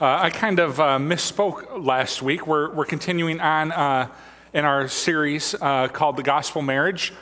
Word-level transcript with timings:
Uh, 0.00 0.16
I 0.22 0.30
kind 0.30 0.60
of 0.60 0.78
uh, 0.78 0.98
misspoke 0.98 1.84
last 1.84 2.22
week. 2.22 2.46
We're, 2.46 2.70
we're 2.70 2.84
continuing 2.84 3.40
on 3.40 3.72
uh, 3.72 4.08
in 4.52 4.64
our 4.64 4.86
series 4.86 5.56
uh, 5.60 5.88
called 5.88 6.16
The 6.16 6.22
Gospel 6.22 6.62
Marriage. 6.62 7.12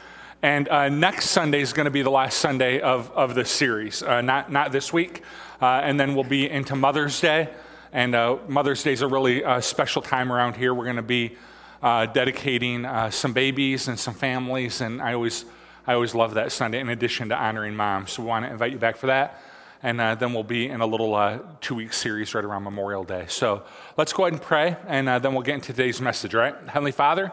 And 0.43 0.69
uh, 0.69 0.91
next 0.91 1.31
Sunday 1.31 1.62
is 1.62 1.73
going 1.73 1.87
to 1.87 1.91
be 1.91 2.03
the 2.03 2.11
last 2.11 2.37
Sunday 2.37 2.81
of, 2.81 3.11
of 3.12 3.35
this 3.35 3.51
series, 3.51 4.03
uh, 4.03 4.21
not, 4.21 4.53
not 4.53 4.73
this 4.73 4.93
week. 4.93 5.23
and 5.62 5.99
then 5.99 6.15
we'll 6.15 6.25
be 6.25 6.51
into 6.51 6.77
Mother's 6.77 7.19
Day. 7.19 7.49
And 7.94 8.12
Mother's 8.47 8.83
Day 8.83 8.93
is 8.93 9.01
a 9.01 9.08
really 9.08 9.43
special 9.63 10.03
time 10.03 10.31
around 10.31 10.56
here. 10.56 10.74
We're 10.74 10.85
going 10.85 10.97
to 10.97 11.03
be 11.03 11.38
dedicating 11.81 12.87
some 13.11 13.33
babies 13.33 13.88
and 13.88 13.99
some 13.99 14.13
families. 14.13 14.83
And 14.83 15.01
I 15.01 15.15
always, 15.15 15.47
I 15.87 15.95
always 15.95 16.15
love 16.15 16.34
that 16.34 16.52
Sunday 16.52 16.80
in 16.80 16.91
addition 16.91 17.30
to 17.30 17.37
honoring 17.37 17.74
moms. 17.74 18.12
So 18.12 18.23
we 18.23 18.29
want 18.29 18.45
to 18.45 18.52
invite 18.52 18.73
you 18.73 18.79
back 18.79 18.98
for 18.98 19.06
that 19.06 19.41
and 19.83 20.01
uh, 20.01 20.15
then 20.15 20.33
we'll 20.33 20.43
be 20.43 20.69
in 20.69 20.80
a 20.80 20.87
little 20.87 21.15
uh, 21.15 21.38
two 21.61 21.74
week 21.74 21.93
series 21.93 22.34
right 22.34 22.45
around 22.45 22.65
Memorial 22.65 23.05
Day. 23.05 23.27
So 23.29 23.62
let's 23.97 24.12
go 24.12 24.25
ahead 24.25 24.33
and 24.33 24.43
pray, 24.43 24.77
and 24.87 25.09
uh, 25.09 25.19
then 25.19 25.33
we'll 25.33 25.43
get 25.43 25.55
into 25.55 25.73
today's 25.73 26.01
message, 26.01 26.35
right? 26.35 26.55
Heavenly 26.66 26.93
Father, 26.93 27.33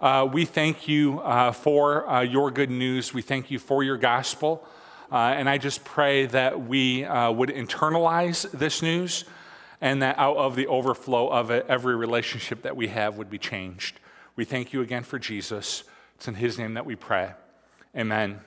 uh, 0.00 0.28
we 0.30 0.44
thank 0.44 0.88
you 0.88 1.20
uh, 1.20 1.52
for 1.52 2.08
uh, 2.08 2.20
your 2.20 2.50
good 2.50 2.70
news. 2.70 3.14
We 3.14 3.22
thank 3.22 3.50
you 3.50 3.58
for 3.58 3.82
your 3.82 3.96
gospel. 3.96 4.66
and 5.10 5.48
I 5.48 5.58
just 5.58 5.84
pray 5.84 6.26
that 6.26 6.66
we 6.66 7.02
would 7.02 7.50
internalize 7.50 8.50
this 8.50 8.82
news 8.82 9.24
and 9.80 10.02
that 10.02 10.18
out 10.18 10.36
of 10.36 10.56
the 10.56 10.66
overflow 10.66 11.28
of 11.28 11.50
it, 11.50 11.66
every 11.68 11.94
relationship 11.94 12.62
that 12.62 12.76
we 12.76 12.88
have 12.88 13.16
would 13.18 13.30
be 13.30 13.38
changed. 13.38 14.00
We 14.36 14.44
thank 14.44 14.72
you 14.72 14.80
again 14.80 15.04
for 15.04 15.18
Jesus. 15.18 15.84
It's 16.16 16.26
in 16.26 16.34
his 16.34 16.58
name 16.58 16.74
that 16.74 16.86
we 16.86 16.96
pray. 16.96 17.32
Amen 17.96 18.40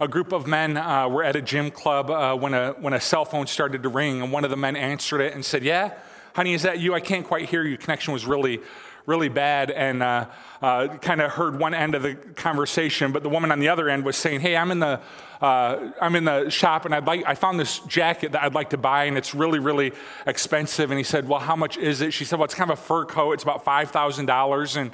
a 0.00 0.06
group 0.06 0.32
of 0.32 0.46
men 0.46 0.76
uh, 0.76 1.08
were 1.08 1.24
at 1.24 1.34
a 1.34 1.42
gym 1.42 1.70
club 1.70 2.10
uh, 2.10 2.34
when, 2.36 2.54
a, 2.54 2.72
when 2.72 2.92
a 2.92 3.00
cell 3.00 3.24
phone 3.24 3.46
started 3.46 3.82
to 3.82 3.88
ring, 3.88 4.22
and 4.22 4.32
one 4.32 4.44
of 4.44 4.50
the 4.50 4.56
men 4.56 4.76
answered 4.76 5.20
it 5.20 5.34
and 5.34 5.44
said, 5.44 5.64
Yeah, 5.64 5.94
honey, 6.34 6.54
is 6.54 6.62
that 6.62 6.78
you? 6.78 6.94
I 6.94 7.00
can't 7.00 7.26
quite 7.26 7.48
hear 7.48 7.64
you. 7.64 7.76
Connection 7.76 8.12
was 8.12 8.24
really, 8.24 8.60
really 9.06 9.28
bad, 9.28 9.70
and 9.70 10.02
uh, 10.02 10.26
uh 10.62 10.88
kind 10.98 11.20
of 11.20 11.32
heard 11.32 11.58
one 11.58 11.74
end 11.74 11.96
of 11.96 12.02
the 12.02 12.14
conversation, 12.14 13.10
but 13.10 13.24
the 13.24 13.28
woman 13.28 13.50
on 13.50 13.58
the 13.58 13.68
other 13.68 13.88
end 13.88 14.04
was 14.04 14.16
saying, 14.16 14.40
Hey, 14.40 14.56
I'm 14.56 14.70
in 14.70 14.78
the, 14.78 15.00
uh, 15.40 15.90
I'm 16.00 16.14
in 16.14 16.24
the 16.24 16.48
shop, 16.48 16.84
and 16.84 16.94
I'd 16.94 17.06
like, 17.06 17.24
I 17.26 17.34
found 17.34 17.58
this 17.58 17.80
jacket 17.80 18.32
that 18.32 18.42
I'd 18.42 18.54
like 18.54 18.70
to 18.70 18.78
buy, 18.78 19.04
and 19.04 19.18
it's 19.18 19.34
really, 19.34 19.58
really 19.58 19.92
expensive. 20.26 20.92
And 20.92 20.98
he 20.98 21.04
said, 21.04 21.28
Well, 21.28 21.40
how 21.40 21.56
much 21.56 21.76
is 21.76 22.02
it? 22.02 22.12
She 22.12 22.24
said, 22.24 22.38
Well, 22.38 22.44
it's 22.44 22.54
kind 22.54 22.70
of 22.70 22.78
a 22.78 22.82
fur 22.82 23.04
coat, 23.04 23.32
it's 23.32 23.42
about 23.42 23.64
$5,000. 23.64 24.76
And 24.76 24.92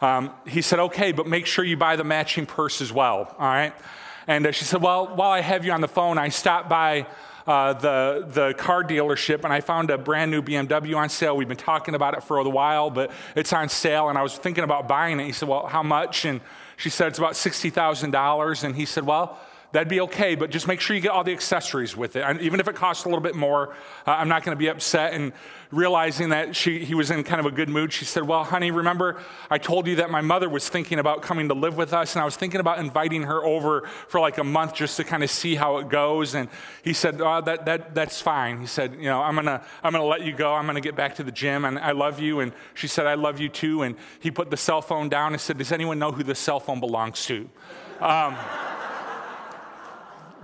um, 0.00 0.32
he 0.46 0.62
said, 0.62 0.78
Okay, 0.78 1.10
but 1.10 1.26
make 1.26 1.46
sure 1.46 1.64
you 1.64 1.76
buy 1.76 1.96
the 1.96 2.04
matching 2.04 2.46
purse 2.46 2.80
as 2.80 2.92
well, 2.92 3.34
all 3.36 3.48
right? 3.48 3.74
And 4.26 4.46
uh, 4.46 4.52
she 4.52 4.64
said, 4.64 4.82
Well, 4.82 5.14
while 5.14 5.30
I 5.30 5.40
have 5.40 5.64
you 5.64 5.72
on 5.72 5.80
the 5.80 5.88
phone, 5.88 6.18
I 6.18 6.28
stopped 6.28 6.68
by 6.68 7.06
uh, 7.46 7.74
the, 7.74 8.26
the 8.28 8.54
car 8.54 8.82
dealership 8.82 9.44
and 9.44 9.52
I 9.52 9.60
found 9.60 9.90
a 9.90 9.98
brand 9.98 10.30
new 10.30 10.42
BMW 10.42 10.96
on 10.96 11.08
sale. 11.08 11.36
We've 11.36 11.48
been 11.48 11.56
talking 11.56 11.94
about 11.94 12.14
it 12.14 12.22
for 12.22 12.38
a 12.38 12.48
while, 12.48 12.90
but 12.90 13.10
it's 13.36 13.52
on 13.52 13.68
sale. 13.68 14.08
And 14.08 14.16
I 14.16 14.22
was 14.22 14.36
thinking 14.36 14.64
about 14.64 14.88
buying 14.88 15.20
it. 15.20 15.26
He 15.26 15.32
said, 15.32 15.48
Well, 15.48 15.66
how 15.66 15.82
much? 15.82 16.24
And 16.24 16.40
she 16.76 16.90
said, 16.90 17.08
It's 17.08 17.18
about 17.18 17.34
$60,000. 17.34 18.64
And 18.64 18.74
he 18.74 18.86
said, 18.86 19.04
Well, 19.04 19.38
that'd 19.74 19.88
be 19.88 20.00
okay, 20.02 20.36
but 20.36 20.50
just 20.50 20.68
make 20.68 20.80
sure 20.80 20.94
you 20.94 21.02
get 21.02 21.10
all 21.10 21.24
the 21.24 21.32
accessories 21.32 21.96
with 21.96 22.14
it. 22.14 22.20
And 22.20 22.40
even 22.40 22.60
if 22.60 22.68
it 22.68 22.76
costs 22.76 23.04
a 23.06 23.08
little 23.08 23.20
bit 23.20 23.34
more, 23.34 23.70
uh, 24.06 24.12
I'm 24.12 24.28
not 24.28 24.44
going 24.44 24.56
to 24.56 24.58
be 24.58 24.68
upset. 24.68 25.14
And 25.14 25.32
realizing 25.72 26.28
that 26.28 26.54
she, 26.54 26.84
he 26.84 26.94
was 26.94 27.10
in 27.10 27.24
kind 27.24 27.40
of 27.40 27.46
a 27.46 27.50
good 27.50 27.68
mood, 27.68 27.92
she 27.92 28.04
said, 28.04 28.22
Well, 28.22 28.44
honey, 28.44 28.70
remember 28.70 29.20
I 29.50 29.58
told 29.58 29.88
you 29.88 29.96
that 29.96 30.12
my 30.12 30.20
mother 30.20 30.48
was 30.48 30.68
thinking 30.68 31.00
about 31.00 31.22
coming 31.22 31.48
to 31.48 31.54
live 31.54 31.76
with 31.76 31.92
us, 31.92 32.14
and 32.14 32.22
I 32.22 32.24
was 32.24 32.36
thinking 32.36 32.60
about 32.60 32.78
inviting 32.78 33.24
her 33.24 33.44
over 33.44 33.88
for 34.06 34.20
like 34.20 34.38
a 34.38 34.44
month 34.44 34.74
just 34.74 34.96
to 34.98 35.04
kind 35.04 35.24
of 35.24 35.30
see 35.30 35.56
how 35.56 35.78
it 35.78 35.88
goes. 35.88 36.36
And 36.36 36.48
he 36.84 36.92
said, 36.92 37.20
oh, 37.20 37.40
that, 37.40 37.66
that, 37.66 37.96
That's 37.96 38.20
fine. 38.20 38.60
He 38.60 38.66
said, 38.66 38.94
You 38.94 39.06
know, 39.06 39.22
I'm 39.22 39.34
going 39.34 39.46
to 39.46 39.60
I'm 39.82 39.92
gonna 39.92 40.04
let 40.04 40.22
you 40.22 40.32
go. 40.32 40.54
I'm 40.54 40.66
going 40.66 40.76
to 40.76 40.80
get 40.80 40.94
back 40.94 41.16
to 41.16 41.24
the 41.24 41.32
gym, 41.32 41.64
and 41.64 41.80
I 41.80 41.90
love 41.90 42.20
you. 42.20 42.38
And 42.38 42.52
she 42.74 42.86
said, 42.86 43.06
I 43.06 43.14
love 43.14 43.40
you 43.40 43.48
too. 43.48 43.82
And 43.82 43.96
he 44.20 44.30
put 44.30 44.50
the 44.50 44.56
cell 44.56 44.82
phone 44.82 45.08
down 45.08 45.32
and 45.32 45.40
said, 45.40 45.58
Does 45.58 45.72
anyone 45.72 45.98
know 45.98 46.12
who 46.12 46.22
the 46.22 46.36
cell 46.36 46.60
phone 46.60 46.78
belongs 46.78 47.26
to? 47.26 47.50
Um, 48.00 48.36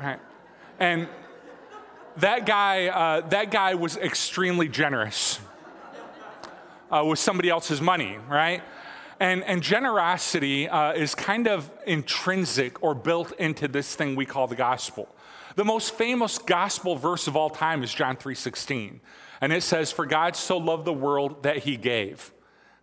right? 0.00 0.20
And 0.78 1.08
that 2.16 2.46
guy, 2.46 2.88
uh, 2.88 3.28
that 3.28 3.50
guy 3.50 3.74
was 3.74 3.96
extremely 3.96 4.68
generous 4.68 5.38
uh, 6.90 7.04
with 7.06 7.18
somebody 7.18 7.48
else's 7.48 7.80
money, 7.80 8.18
right? 8.28 8.62
And, 9.20 9.44
and 9.44 9.62
generosity 9.62 10.68
uh, 10.68 10.92
is 10.92 11.14
kind 11.14 11.46
of 11.46 11.70
intrinsic 11.86 12.82
or 12.82 12.94
built 12.94 13.32
into 13.32 13.68
this 13.68 13.94
thing 13.94 14.16
we 14.16 14.24
call 14.24 14.46
the 14.46 14.56
gospel. 14.56 15.08
The 15.56 15.64
most 15.64 15.94
famous 15.94 16.38
gospel 16.38 16.96
verse 16.96 17.26
of 17.26 17.36
all 17.36 17.50
time 17.50 17.82
is 17.82 17.92
John 17.92 18.16
3:16. 18.16 19.00
And 19.40 19.52
it 19.52 19.62
says, 19.62 19.92
For 19.92 20.06
God 20.06 20.36
so 20.36 20.58
loved 20.58 20.84
the 20.84 20.92
world 20.92 21.42
that 21.42 21.58
he 21.58 21.76
gave. 21.76 22.32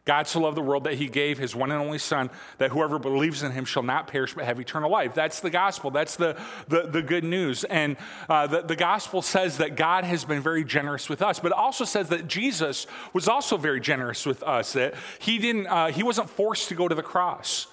God 0.08 0.26
so 0.26 0.40
loved 0.40 0.56
the 0.56 0.62
world 0.62 0.86
that 0.86 0.94
he 0.94 1.08
gave 1.08 1.38
his 1.38 1.54
one 1.54 1.70
and 1.70 1.82
only 1.82 1.98
Son, 1.98 2.30
that 2.58 2.72
whoever 2.72 2.98
believes 2.98 3.44
in 3.44 3.52
him 3.52 3.66
shall 3.66 3.84
not 3.84 4.08
perish 4.08 4.34
but 4.34 4.46
have 4.46 4.60
eternal 4.60 4.90
life. 4.90 5.14
That's 5.14 5.42
the 5.42 5.50
gospel. 5.50 5.92
That's 5.92 6.16
the, 6.16 6.40
the, 6.70 6.84
the 6.84 7.02
good 7.02 7.26
news. 7.26 7.66
And 7.66 7.98
uh, 8.30 8.48
the, 8.48 8.62
the 8.62 8.78
gospel 8.78 9.22
says 9.22 9.58
that 9.58 9.76
God 9.76 10.06
has 10.06 10.24
been 10.24 10.42
very 10.42 10.64
generous 10.64 11.10
with 11.10 11.22
us, 11.22 11.40
but 11.40 11.52
it 11.52 11.58
also 11.58 11.84
says 11.84 12.08
that 12.10 12.28
Jesus 12.28 12.88
was 13.12 13.28
also 13.28 13.58
very 13.58 13.82
generous 13.82 14.26
with 14.26 14.42
us, 14.44 14.74
that 14.74 14.96
he, 15.20 15.40
didn't, 15.40 15.68
uh, 15.68 15.88
he 15.88 16.04
wasn't 16.04 16.30
forced 16.30 16.70
to 16.70 16.76
go 16.76 16.88
to 16.88 16.96
the 16.96 17.04
cross. 17.04 17.68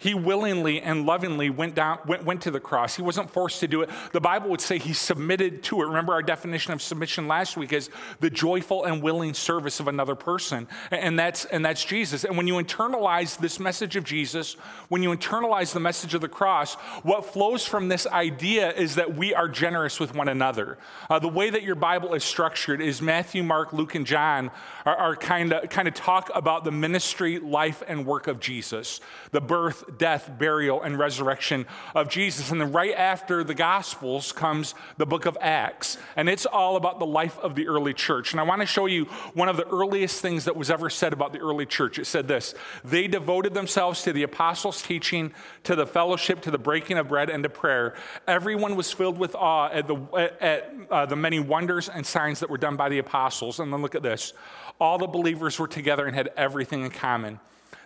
He 0.00 0.14
willingly 0.14 0.80
and 0.80 1.06
lovingly 1.06 1.50
went 1.50 1.74
down, 1.74 1.98
went, 2.06 2.24
went 2.24 2.42
to 2.42 2.52
the 2.52 2.60
cross. 2.60 2.94
He 2.94 3.02
wasn't 3.02 3.30
forced 3.30 3.58
to 3.60 3.68
do 3.68 3.82
it. 3.82 3.90
The 4.12 4.20
Bible 4.20 4.48
would 4.50 4.60
say 4.60 4.78
he 4.78 4.92
submitted 4.92 5.64
to 5.64 5.82
it. 5.82 5.86
Remember 5.86 6.12
our 6.12 6.22
definition 6.22 6.72
of 6.72 6.80
submission 6.80 7.26
last 7.26 7.56
week 7.56 7.72
is 7.72 7.90
the 8.20 8.30
joyful 8.30 8.84
and 8.84 9.02
willing 9.02 9.34
service 9.34 9.80
of 9.80 9.88
another 9.88 10.14
person. 10.14 10.68
And 10.92 11.18
that's, 11.18 11.46
and 11.46 11.64
that's 11.64 11.84
Jesus. 11.84 12.24
And 12.24 12.36
when 12.36 12.46
you 12.46 12.54
internalize 12.54 13.38
this 13.38 13.58
message 13.58 13.96
of 13.96 14.04
Jesus, 14.04 14.54
when 14.88 15.02
you 15.02 15.10
internalize 15.10 15.72
the 15.72 15.80
message 15.80 16.14
of 16.14 16.20
the 16.20 16.28
cross, 16.28 16.74
what 17.02 17.24
flows 17.24 17.66
from 17.66 17.88
this 17.88 18.06
idea 18.06 18.72
is 18.72 18.94
that 18.94 19.16
we 19.16 19.34
are 19.34 19.48
generous 19.48 19.98
with 19.98 20.14
one 20.14 20.28
another. 20.28 20.78
Uh, 21.10 21.18
the 21.18 21.28
way 21.28 21.50
that 21.50 21.64
your 21.64 21.74
Bible 21.74 22.14
is 22.14 22.22
structured 22.22 22.80
is 22.80 23.02
Matthew, 23.02 23.42
Mark, 23.42 23.72
Luke, 23.72 23.96
and 23.96 24.06
John 24.06 24.52
are, 24.84 25.16
kind 25.16 25.52
of 25.52 25.68
kind 25.68 25.88
of 25.88 25.94
talk 25.94 26.30
about 26.34 26.64
the 26.64 26.70
ministry, 26.70 27.38
life, 27.38 27.82
and 27.86 28.06
work 28.06 28.26
of 28.26 28.40
Jesus, 28.40 29.00
the 29.32 29.40
birth, 29.40 29.84
death, 29.96 30.30
burial, 30.38 30.82
and 30.82 30.98
resurrection 30.98 31.66
of 31.94 32.08
Jesus. 32.08 32.50
And 32.50 32.60
then 32.60 32.72
right 32.72 32.94
after 32.94 33.44
the 33.44 33.54
Gospels 33.54 34.32
comes 34.32 34.74
the 34.96 35.06
book 35.06 35.26
of 35.26 35.38
Acts. 35.40 35.98
And 36.16 36.28
it's 36.28 36.46
all 36.46 36.76
about 36.76 36.98
the 36.98 37.06
life 37.06 37.38
of 37.38 37.54
the 37.54 37.68
early 37.68 37.94
church. 37.94 38.32
And 38.32 38.40
I 38.40 38.42
want 38.42 38.60
to 38.60 38.66
show 38.66 38.86
you 38.86 39.04
one 39.34 39.48
of 39.48 39.56
the 39.56 39.66
earliest 39.66 40.20
things 40.20 40.44
that 40.44 40.56
was 40.56 40.70
ever 40.70 40.90
said 40.90 41.12
about 41.12 41.32
the 41.32 41.40
early 41.40 41.66
church. 41.66 41.98
It 41.98 42.06
said 42.06 42.28
this 42.28 42.54
They 42.84 43.08
devoted 43.08 43.54
themselves 43.54 44.02
to 44.02 44.12
the 44.12 44.24
apostles' 44.24 44.82
teaching, 44.82 45.32
to 45.64 45.74
the 45.74 45.86
fellowship, 45.86 46.40
to 46.42 46.50
the 46.50 46.58
breaking 46.58 46.98
of 46.98 47.08
bread, 47.08 47.30
and 47.30 47.42
to 47.42 47.48
prayer. 47.48 47.94
Everyone 48.26 48.76
was 48.76 48.92
filled 48.92 49.18
with 49.18 49.34
awe 49.34 49.68
at 49.68 49.86
the, 49.86 49.96
at, 50.40 50.74
uh, 50.90 51.06
the 51.06 51.16
many 51.16 51.40
wonders 51.40 51.88
and 51.88 52.04
signs 52.04 52.40
that 52.40 52.50
were 52.50 52.58
done 52.58 52.76
by 52.76 52.88
the 52.88 52.98
apostles. 52.98 53.60
And 53.60 53.72
then 53.72 53.82
look 53.82 53.94
at 53.94 54.02
this 54.02 54.32
all 54.80 54.98
the 54.98 55.06
believers 55.06 55.58
were 55.58 55.68
together 55.68 56.06
and 56.06 56.14
had 56.14 56.30
everything 56.36 56.84
in 56.84 56.90
common. 56.90 57.40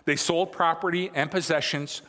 They 0.05 0.15
sold 0.15 0.51
property 0.51 1.11
and 1.13 1.31
possessions 1.31 2.01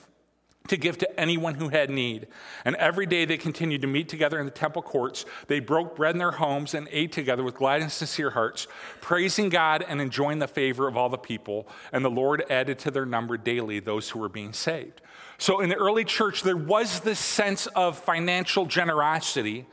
to 0.69 0.77
give 0.78 0.97
to 0.97 1.21
anyone 1.21 1.55
who 1.55 1.69
had 1.69 1.91
need. 1.91 2.27
And 2.65 2.75
every 2.77 3.05
day 3.05 3.27
they 3.27 3.37
continued 3.37 3.82
to 3.82 3.87
meet 3.87 4.09
together 4.09 4.38
in 4.38 4.47
the 4.47 4.50
temple 4.50 4.81
courts. 4.81 5.27
They 5.47 5.60
broke 5.60 5.94
bread 5.94 6.15
in 6.15 6.19
their 6.19 6.31
homes 6.31 6.72
and 6.72 6.88
ate 6.91 7.12
together 7.12 7.43
with 7.43 7.55
glad 7.55 7.82
and 7.82 7.93
sincere 7.93 8.31
hearts, 8.31 8.66
praising 9.03 9.50
God 9.50 9.84
and 9.87 10.00
enjoying 10.00 10.38
the 10.38 10.49
favor 10.49 10.88
of 10.88 10.97
all 10.97 11.10
the 11.10 11.19
people. 11.19 11.69
And 11.93 12.03
the 12.03 12.10
Lord 12.10 12.44
added 12.49 12.78
to 12.81 12.91
their 12.91 13.05
number 13.05 13.37
daily 13.37 13.78
those 13.78 14.09
who 14.09 14.19
were 14.19 14.31
being 14.31 14.55
saved. 14.55 15.03
So 15.37 15.61
in 15.61 15.69
the 15.69 15.76
early 15.76 16.05
church, 16.05 16.43
there 16.43 16.56
was 16.56 17.00
this 17.00 17.19
sense 17.19 17.66
of 17.66 17.99
financial 17.99 18.65
generosity, 18.65 19.66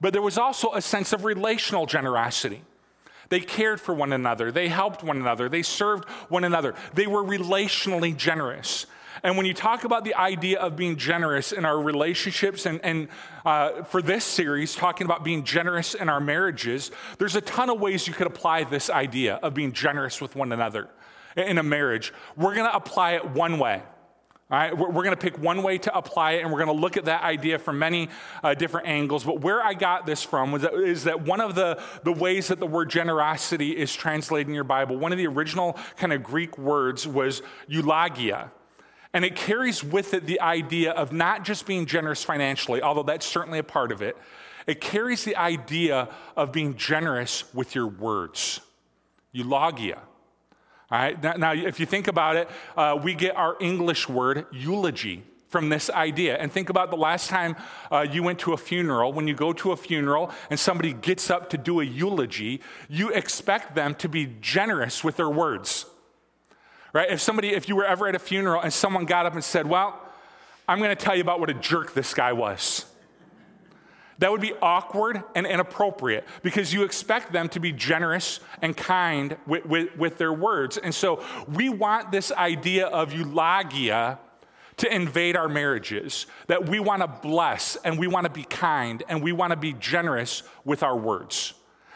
but 0.00 0.14
there 0.14 0.22
was 0.22 0.38
also 0.38 0.72
a 0.72 0.80
sense 0.80 1.12
of 1.12 1.24
relational 1.24 1.84
generosity. 1.84 2.62
They 3.30 3.40
cared 3.40 3.80
for 3.80 3.94
one 3.94 4.12
another. 4.12 4.52
They 4.52 4.68
helped 4.68 5.02
one 5.02 5.16
another. 5.16 5.48
They 5.48 5.62
served 5.62 6.08
one 6.28 6.44
another. 6.44 6.74
They 6.94 7.06
were 7.06 7.22
relationally 7.22 8.14
generous. 8.14 8.86
And 9.22 9.36
when 9.36 9.46
you 9.46 9.54
talk 9.54 9.84
about 9.84 10.04
the 10.04 10.14
idea 10.14 10.58
of 10.58 10.76
being 10.76 10.96
generous 10.96 11.52
in 11.52 11.64
our 11.64 11.80
relationships, 11.80 12.66
and, 12.66 12.80
and 12.82 13.08
uh, 13.44 13.82
for 13.84 14.02
this 14.02 14.24
series, 14.24 14.74
talking 14.74 15.04
about 15.04 15.24
being 15.24 15.44
generous 15.44 15.94
in 15.94 16.08
our 16.08 16.20
marriages, 16.20 16.90
there's 17.18 17.36
a 17.36 17.40
ton 17.40 17.70
of 17.70 17.80
ways 17.80 18.06
you 18.06 18.14
could 18.14 18.26
apply 18.26 18.64
this 18.64 18.88
idea 18.90 19.36
of 19.36 19.54
being 19.54 19.72
generous 19.72 20.20
with 20.20 20.36
one 20.36 20.52
another 20.52 20.88
in 21.36 21.58
a 21.58 21.62
marriage. 21.62 22.12
We're 22.36 22.54
going 22.54 22.68
to 22.68 22.74
apply 22.74 23.12
it 23.12 23.30
one 23.30 23.58
way. 23.58 23.82
All 24.50 24.58
right, 24.58 24.76
we're, 24.76 24.88
we're 24.88 25.04
going 25.04 25.16
to 25.16 25.16
pick 25.16 25.38
one 25.38 25.62
way 25.62 25.78
to 25.78 25.96
apply 25.96 26.32
it, 26.32 26.42
and 26.42 26.50
we're 26.50 26.58
going 26.64 26.76
to 26.76 26.80
look 26.82 26.96
at 26.96 27.04
that 27.04 27.22
idea 27.22 27.56
from 27.56 27.78
many 27.78 28.08
uh, 28.42 28.54
different 28.54 28.88
angles. 28.88 29.22
But 29.22 29.42
where 29.42 29.62
I 29.62 29.74
got 29.74 30.06
this 30.06 30.24
from 30.24 30.50
that, 30.58 30.74
is 30.74 31.04
that 31.04 31.22
one 31.22 31.40
of 31.40 31.54
the, 31.54 31.80
the 32.02 32.12
ways 32.12 32.48
that 32.48 32.58
the 32.58 32.66
word 32.66 32.90
generosity 32.90 33.76
is 33.76 33.94
translated 33.94 34.48
in 34.48 34.54
your 34.54 34.64
Bible, 34.64 34.96
one 34.96 35.12
of 35.12 35.18
the 35.18 35.28
original 35.28 35.78
kind 35.96 36.12
of 36.12 36.24
Greek 36.24 36.58
words 36.58 37.06
was 37.06 37.42
eulogia. 37.68 38.50
And 39.12 39.24
it 39.24 39.36
carries 39.36 39.84
with 39.84 40.14
it 40.14 40.26
the 40.26 40.40
idea 40.40 40.92
of 40.92 41.12
not 41.12 41.44
just 41.44 41.64
being 41.64 41.86
generous 41.86 42.24
financially, 42.24 42.82
although 42.82 43.04
that's 43.04 43.26
certainly 43.26 43.60
a 43.60 43.64
part 43.64 43.92
of 43.92 44.02
it. 44.02 44.16
it 44.66 44.80
carries 44.80 45.24
the 45.24 45.36
idea 45.36 46.08
of 46.36 46.52
being 46.52 46.76
generous 46.76 47.44
with 47.54 47.74
your 47.74 47.86
words. 47.86 48.60
Eulogia. 49.32 50.00
All 50.90 50.98
right, 50.98 51.38
now, 51.38 51.52
if 51.52 51.78
you 51.78 51.86
think 51.86 52.08
about 52.08 52.34
it, 52.34 52.48
uh, 52.76 52.98
we 53.00 53.14
get 53.14 53.36
our 53.36 53.56
English 53.60 54.08
word 54.08 54.46
eulogy 54.50 55.22
from 55.50 55.68
this 55.68 55.88
idea. 55.90 56.36
And 56.36 56.50
think 56.50 56.68
about 56.68 56.90
the 56.90 56.96
last 56.96 57.28
time 57.28 57.56
uh, 57.92 58.06
you 58.10 58.22
went 58.22 58.40
to 58.40 58.54
a 58.54 58.56
funeral. 58.56 59.12
When 59.12 59.28
you 59.28 59.34
go 59.34 59.52
to 59.52 59.72
a 59.72 59.76
funeral 59.76 60.32
and 60.48 60.58
somebody 60.58 60.92
gets 60.92 61.30
up 61.30 61.50
to 61.50 61.58
do 61.58 61.80
a 61.80 61.84
eulogy, 61.84 62.60
you 62.88 63.10
expect 63.10 63.74
them 63.74 63.94
to 63.96 64.08
be 64.08 64.34
generous 64.40 65.04
with 65.04 65.16
their 65.16 65.30
words. 65.30 65.86
Right? 66.92 67.10
If 67.10 67.20
somebody, 67.20 67.50
if 67.50 67.68
you 67.68 67.76
were 67.76 67.84
ever 67.84 68.08
at 68.08 68.16
a 68.16 68.18
funeral 68.18 68.60
and 68.60 68.72
someone 68.72 69.04
got 69.04 69.26
up 69.26 69.34
and 69.34 69.44
said, 69.44 69.66
Well, 69.68 70.00
I'm 70.66 70.78
going 70.78 70.96
to 70.96 71.04
tell 71.04 71.14
you 71.14 71.22
about 71.22 71.38
what 71.38 71.50
a 71.50 71.54
jerk 71.54 71.94
this 71.94 72.14
guy 72.14 72.32
was. 72.32 72.84
That 74.20 74.30
would 74.30 74.42
be 74.42 74.52
awkward 74.60 75.22
and 75.34 75.46
inappropriate 75.46 76.26
because 76.42 76.74
you 76.74 76.82
expect 76.84 77.32
them 77.32 77.48
to 77.48 77.60
be 77.60 77.72
generous 77.72 78.40
and 78.60 78.76
kind 78.76 79.36
with, 79.46 79.64
with, 79.64 79.96
with 79.96 80.18
their 80.18 80.32
words. 80.32 80.76
And 80.76 80.94
so 80.94 81.24
we 81.48 81.70
want 81.70 82.12
this 82.12 82.30
idea 82.30 82.86
of 82.86 83.14
eulogia 83.14 84.18
to 84.76 84.94
invade 84.94 85.36
our 85.36 85.48
marriages, 85.48 86.26
that 86.48 86.68
we 86.68 86.80
want 86.80 87.02
to 87.02 87.08
bless 87.08 87.76
and 87.76 87.98
we 87.98 88.06
want 88.06 88.24
to 88.24 88.30
be 88.30 88.44
kind 88.44 89.02
and 89.08 89.22
we 89.22 89.32
want 89.32 89.52
to 89.52 89.56
be 89.56 89.72
generous 89.74 90.42
with 90.64 90.82
our 90.82 90.96
words. 90.96 91.54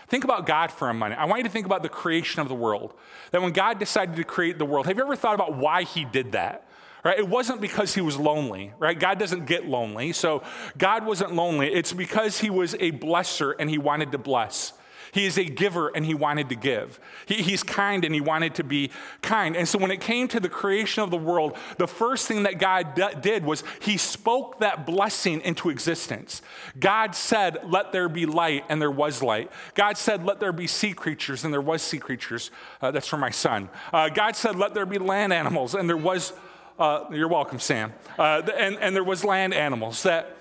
Think 0.09 0.25
about 0.25 0.47
God 0.47 0.71
for 0.71 0.88
a 0.88 0.94
minute. 0.94 1.19
I 1.19 1.26
want 1.26 1.41
you 1.41 1.44
to 1.44 1.50
think 1.50 1.67
about 1.67 1.82
the 1.82 1.88
creation 1.88 2.41
of 2.41 2.49
the 2.49 2.55
world. 2.55 2.94
That 3.32 3.43
when 3.43 3.53
God 3.53 3.79
decided 3.79 4.17
to 4.17 4.25
create 4.25 4.59
the 4.59 4.65
world, 4.65 4.87
have 4.87 4.97
you 4.97 5.03
ever 5.03 5.17
thought 5.17 5.35
about 5.35 5.56
why 5.56 5.82
he 5.82 6.05
did 6.06 6.32
that? 6.32 6.63
Right? 7.05 7.19
It 7.19 7.29
wasn't 7.29 7.61
because 7.61 7.95
he 7.95 8.01
was 8.01 8.17
lonely, 8.17 8.73
right? 8.79 8.99
God 8.99 9.19
doesn't 9.19 9.45
get 9.45 9.67
lonely. 9.67 10.12
So 10.12 10.43
God 10.79 11.05
wasn't 11.05 11.35
lonely. 11.35 11.73
It's 11.73 11.93
because 11.93 12.39
he 12.39 12.49
was 12.49 12.75
a 12.75 12.93
blesser 12.93 13.55
and 13.59 13.69
he 13.69 13.77
wanted 13.77 14.12
to 14.12 14.19
bless. 14.19 14.73
He 15.15 15.27
is 15.27 15.39
a 15.39 15.45
giver 15.45 15.93
and 15.95 16.05
he 16.05 16.12
wanted 16.12 16.49
to 16.49 16.56
give. 16.56 16.99
He, 17.27 17.37
he's 17.37 17.62
kind 17.62 18.05
and 18.05 18.12
he 18.12 18.21
wanted 18.21 18.56
to 18.56 18.65
be 18.65 18.91
kind. 19.23 19.56
And 19.56 19.69
so 19.69 19.79
when 19.79 19.93
it 19.93 20.01
came 20.01 20.27
to 20.29 20.41
the 20.41 20.49
creation 20.49 21.05
of 21.05 21.12
the 21.12 21.17
world, 21.17 21.56
the 21.79 21.87
first 21.87 22.27
thing 22.27 22.43
that 22.43 22.59
God 22.59 22.97
d- 22.97 23.07
did 23.21 23.45
was 23.45 23.62
he 23.81 23.97
spoke 23.97 24.59
that 24.59 24.87
blessing 24.87 25.41
into 25.43 25.71
existence. 25.71 26.43
God 26.81 27.15
said, 27.15 27.59
Let 27.65 27.93
there 27.93 28.09
be 28.09 28.27
light, 28.27 28.65
and 28.69 28.83
there 28.83 28.91
was 28.91 29.23
light. 29.23 29.53
God 29.75 29.97
said, 29.97 30.25
Let 30.25 30.41
there 30.41 30.53
be 30.53 30.67
sea 30.67 30.93
creatures, 30.93 31.45
and 31.45 31.53
there 31.53 31.61
was 31.61 31.81
sea 31.81 31.99
creatures. 31.99 32.50
Uh, 32.83 32.91
that's 32.91 33.07
for 33.07 33.17
my 33.17 33.31
son. 33.31 33.69
Uh, 33.93 34.09
God 34.09 34.35
said, 34.35 34.57
Let 34.57 34.75
there 34.75 34.87
be 34.87 34.99
land 34.99 35.33
animals, 35.33 35.77
and 35.77 35.89
there 35.89 35.97
was. 35.97 36.33
Uh, 36.79 37.05
you're 37.12 37.29
welcome, 37.29 37.61
Sam. 37.61 37.93
Uh, 38.19 38.43
and, 38.56 38.76
and 38.79 38.97
there 38.97 39.05
was 39.05 39.25
land 39.25 39.55
animals 39.55 40.03
that 40.03 40.37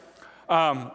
um, 0.50 0.92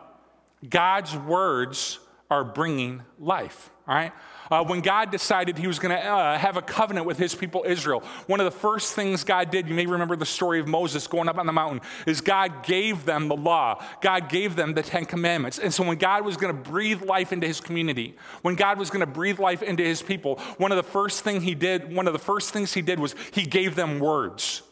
God's 0.69 1.17
words 1.17 2.01
are 2.29 2.43
bringing 2.45 3.03
life, 3.21 3.71
all 3.87 3.95
right? 3.95 4.13
Uh, 4.51 4.65
when 4.65 4.81
God 4.81 5.11
decided 5.11 5.57
he 5.57 5.67
was 5.67 5.79
going 5.79 5.95
to 5.97 6.03
uh, 6.03 6.37
have 6.39 6.57
a 6.57 6.63
covenant 6.63 7.07
with 7.07 7.19
his 7.19 7.35
people 7.35 7.65
Israel, 7.67 8.03
one 8.27 8.41
of 8.41 8.45
the 8.45 8.59
first 8.59 8.95
things 8.95 9.23
God 9.23 9.51
did, 9.51 9.69
you 9.69 9.75
may 9.75 9.87
remember 9.87 10.17
the 10.17 10.27
story 10.27 10.59
of 10.59 10.67
Moses 10.67 11.07
going 11.07 11.29
up 11.29 11.39
on 11.39 11.47
the 11.47 11.53
mountain, 11.53 11.83
is 12.07 12.21
God 12.21 12.65
gave 12.65 13.05
them 13.05 13.29
the 13.29 13.37
law. 13.37 13.83
God 14.01 14.29
gave 14.29 14.57
them 14.57 14.75
the 14.75 14.83
Ten 14.83 15.05
Commandments. 15.05 15.59
And 15.59 15.73
so 15.73 15.85
when 15.85 15.99
God 15.99 16.25
was 16.25 16.37
going 16.37 16.55
to 16.55 16.71
breathe 16.71 17.03
life 17.03 17.33
into 17.33 17.47
his 17.47 17.61
community, 17.61 18.17
when 18.43 18.57
God 18.57 18.79
was 18.79 18.91
going 18.91 19.01
to 19.01 19.07
breathe 19.07 19.39
life 19.39 19.63
into 19.63 19.85
his 19.85 20.03
people, 20.03 20.37
one 20.57 20.73
of 20.73 20.77
the 20.77 20.91
first 20.91 21.23
thing 21.23 21.43
he 21.43 21.55
did, 21.55 21.95
one 21.95 22.07
of 22.07 22.13
the 22.13 22.19
first 22.19 22.53
things 22.53 22.73
he 22.73 22.83
did 22.83 22.99
was 22.99 23.15
he 23.33 23.45
gave 23.45 23.77
them 23.77 24.01
words. 24.01 24.63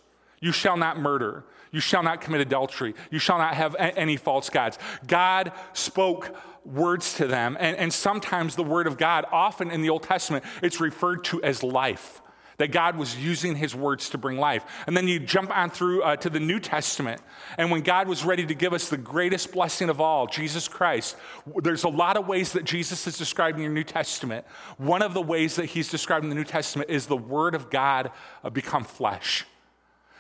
You 0.41 0.53
shall 0.53 0.77
not 0.77 0.99
murder. 0.99 1.45
You 1.73 1.81
shall 1.81 2.03
not 2.03 2.21
commit 2.21 2.41
adultery. 2.41 2.95
You 3.11 3.19
shall 3.19 3.39
not 3.39 3.55
have 3.55 3.75
any 3.79 4.17
false 4.17 4.49
gods. 4.51 4.79
God 5.07 5.53
spoke 5.73 6.37
words 6.65 7.15
to 7.15 7.27
them. 7.27 7.57
And, 7.61 7.77
and 7.77 7.93
sometimes 7.93 8.57
the 8.57 8.65
word 8.65 8.87
of 8.87 8.99
God, 8.99 9.25
often 9.33 9.71
in 9.71 9.83
the 9.83 9.91
Old 9.91 10.03
Testament, 10.03 10.45
it's 10.63 10.81
referred 10.81 11.25
to 11.25 11.43
as 11.43 11.63
life 11.63 12.23
that 12.59 12.73
God 12.73 12.97
was 12.97 13.17
using 13.17 13.55
his 13.55 13.75
words 13.75 14.11
to 14.11 14.19
bring 14.19 14.39
life. 14.39 14.65
And 14.87 14.97
then 14.97 15.09
you 15.09 15.21
jump 15.21 15.55
on 15.57 15.71
through 15.71 16.03
uh, 16.03 16.17
to 16.17 16.31
the 16.31 16.41
New 16.41 16.59
Testament, 16.59 17.21
and 17.59 17.71
when 17.71 17.83
God 17.83 18.09
was 18.09 18.25
ready 18.25 18.47
to 18.47 18.55
give 18.55 18.73
us 18.73 18.89
the 18.89 18.97
greatest 18.97 19.53
blessing 19.53 19.89
of 19.89 20.01
all, 20.01 20.27
Jesus 20.27 20.69
Christ, 20.69 21.17
there's 21.57 21.85
a 21.85 21.89
lot 21.89 22.17
of 22.17 22.27
ways 22.27 22.53
that 22.53 22.65
Jesus 22.65 23.07
is 23.07 23.19
described 23.19 23.59
in 23.59 23.63
your 23.63 23.73
New 23.73 23.85
Testament. 23.85 24.47
One 24.79 25.03
of 25.03 25.15
the 25.15 25.23
ways 25.23 25.57
that 25.57 25.67
he's 25.67 25.91
described 25.91 26.25
in 26.25 26.31
the 26.31 26.35
New 26.35 26.45
Testament 26.45 26.91
is 26.91 27.07
the 27.07 27.17
word 27.17 27.55
of 27.55 27.71
God 27.71 28.11
uh, 28.43 28.51
become 28.51 28.85
flesh. 28.85 29.45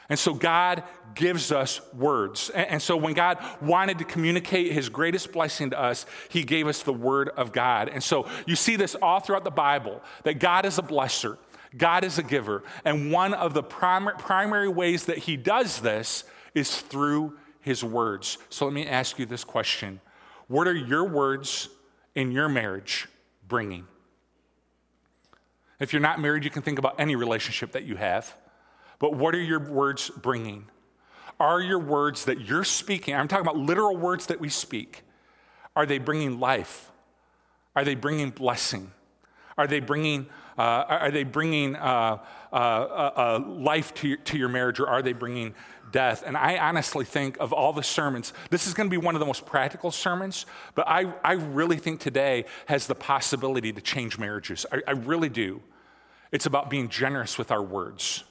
And 0.08 0.18
so 0.18 0.34
God 0.34 0.84
gives 1.14 1.50
us 1.50 1.80
words. 1.92 2.50
And 2.50 2.80
so 2.80 2.96
when 2.96 3.14
God 3.14 3.38
wanted 3.60 3.98
to 3.98 4.04
communicate 4.04 4.70
his 4.72 4.88
greatest 4.88 5.32
blessing 5.32 5.70
to 5.70 5.80
us, 5.80 6.06
he 6.28 6.44
gave 6.44 6.68
us 6.68 6.82
the 6.82 6.92
word 6.92 7.30
of 7.30 7.52
God. 7.52 7.88
And 7.88 8.02
so 8.02 8.28
you 8.46 8.54
see 8.54 8.76
this 8.76 8.94
all 8.94 9.20
throughout 9.20 9.44
the 9.44 9.50
Bible 9.50 10.02
that 10.22 10.38
God 10.38 10.64
is 10.64 10.78
a 10.78 10.82
blesser, 10.82 11.38
God 11.76 12.04
is 12.04 12.18
a 12.18 12.22
giver. 12.22 12.62
And 12.84 13.10
one 13.10 13.34
of 13.34 13.54
the 13.54 13.62
primary 13.62 14.68
ways 14.68 15.06
that 15.06 15.18
he 15.18 15.36
does 15.36 15.80
this 15.80 16.24
is 16.54 16.80
through 16.80 17.36
his 17.60 17.82
words. 17.82 18.38
So 18.48 18.64
let 18.64 18.74
me 18.74 18.86
ask 18.86 19.18
you 19.18 19.26
this 19.26 19.42
question 19.42 20.00
What 20.46 20.68
are 20.68 20.74
your 20.74 21.04
words 21.04 21.68
in 22.14 22.30
your 22.30 22.48
marriage 22.48 23.08
bringing? 23.48 23.86
If 25.78 25.92
you're 25.92 26.00
not 26.00 26.20
married, 26.20 26.44
you 26.44 26.50
can 26.50 26.62
think 26.62 26.78
about 26.78 26.98
any 26.98 27.16
relationship 27.16 27.72
that 27.72 27.84
you 27.84 27.96
have. 27.96 28.34
But 28.98 29.14
what 29.14 29.34
are 29.34 29.42
your 29.42 29.60
words 29.60 30.10
bringing? 30.10 30.66
Are 31.38 31.60
your 31.60 31.78
words 31.78 32.24
that 32.24 32.40
you're 32.42 32.64
speaking, 32.64 33.14
I'm 33.14 33.28
talking 33.28 33.46
about 33.46 33.58
literal 33.58 33.96
words 33.96 34.26
that 34.26 34.40
we 34.40 34.48
speak, 34.48 35.02
are 35.74 35.84
they 35.84 35.98
bringing 35.98 36.40
life? 36.40 36.90
Are 37.74 37.84
they 37.84 37.94
bringing 37.94 38.30
blessing? 38.30 38.90
Are 39.58 39.66
they 39.66 39.80
bringing, 39.80 40.26
uh, 40.56 40.84
are 40.88 41.10
they 41.10 41.24
bringing 41.24 41.76
uh, 41.76 42.18
uh, 42.52 42.56
uh, 42.56 43.12
uh 43.16 43.44
life 43.46 43.92
to 43.94 44.08
your, 44.08 44.16
to 44.18 44.38
your 44.38 44.48
marriage 44.48 44.80
or 44.80 44.88
are 44.88 45.02
they 45.02 45.12
bringing 45.12 45.54
death? 45.92 46.22
And 46.26 46.36
I 46.36 46.56
honestly 46.56 47.04
think 47.04 47.36
of 47.38 47.52
all 47.52 47.74
the 47.74 47.82
sermons, 47.82 48.32
this 48.48 48.66
is 48.66 48.72
going 48.72 48.88
to 48.88 48.90
be 48.90 49.02
one 49.02 49.14
of 49.14 49.20
the 49.20 49.26
most 49.26 49.44
practical 49.44 49.90
sermons, 49.90 50.46
but 50.74 50.88
I, 50.88 51.12
I 51.22 51.32
really 51.32 51.76
think 51.76 52.00
today 52.00 52.46
has 52.66 52.86
the 52.86 52.94
possibility 52.94 53.72
to 53.72 53.80
change 53.82 54.18
marriages. 54.18 54.64
I, 54.72 54.82
I 54.88 54.92
really 54.92 55.28
do. 55.28 55.62
It's 56.32 56.46
about 56.46 56.70
being 56.70 56.88
generous 56.88 57.36
with 57.36 57.50
our 57.50 57.62
words. 57.62 58.24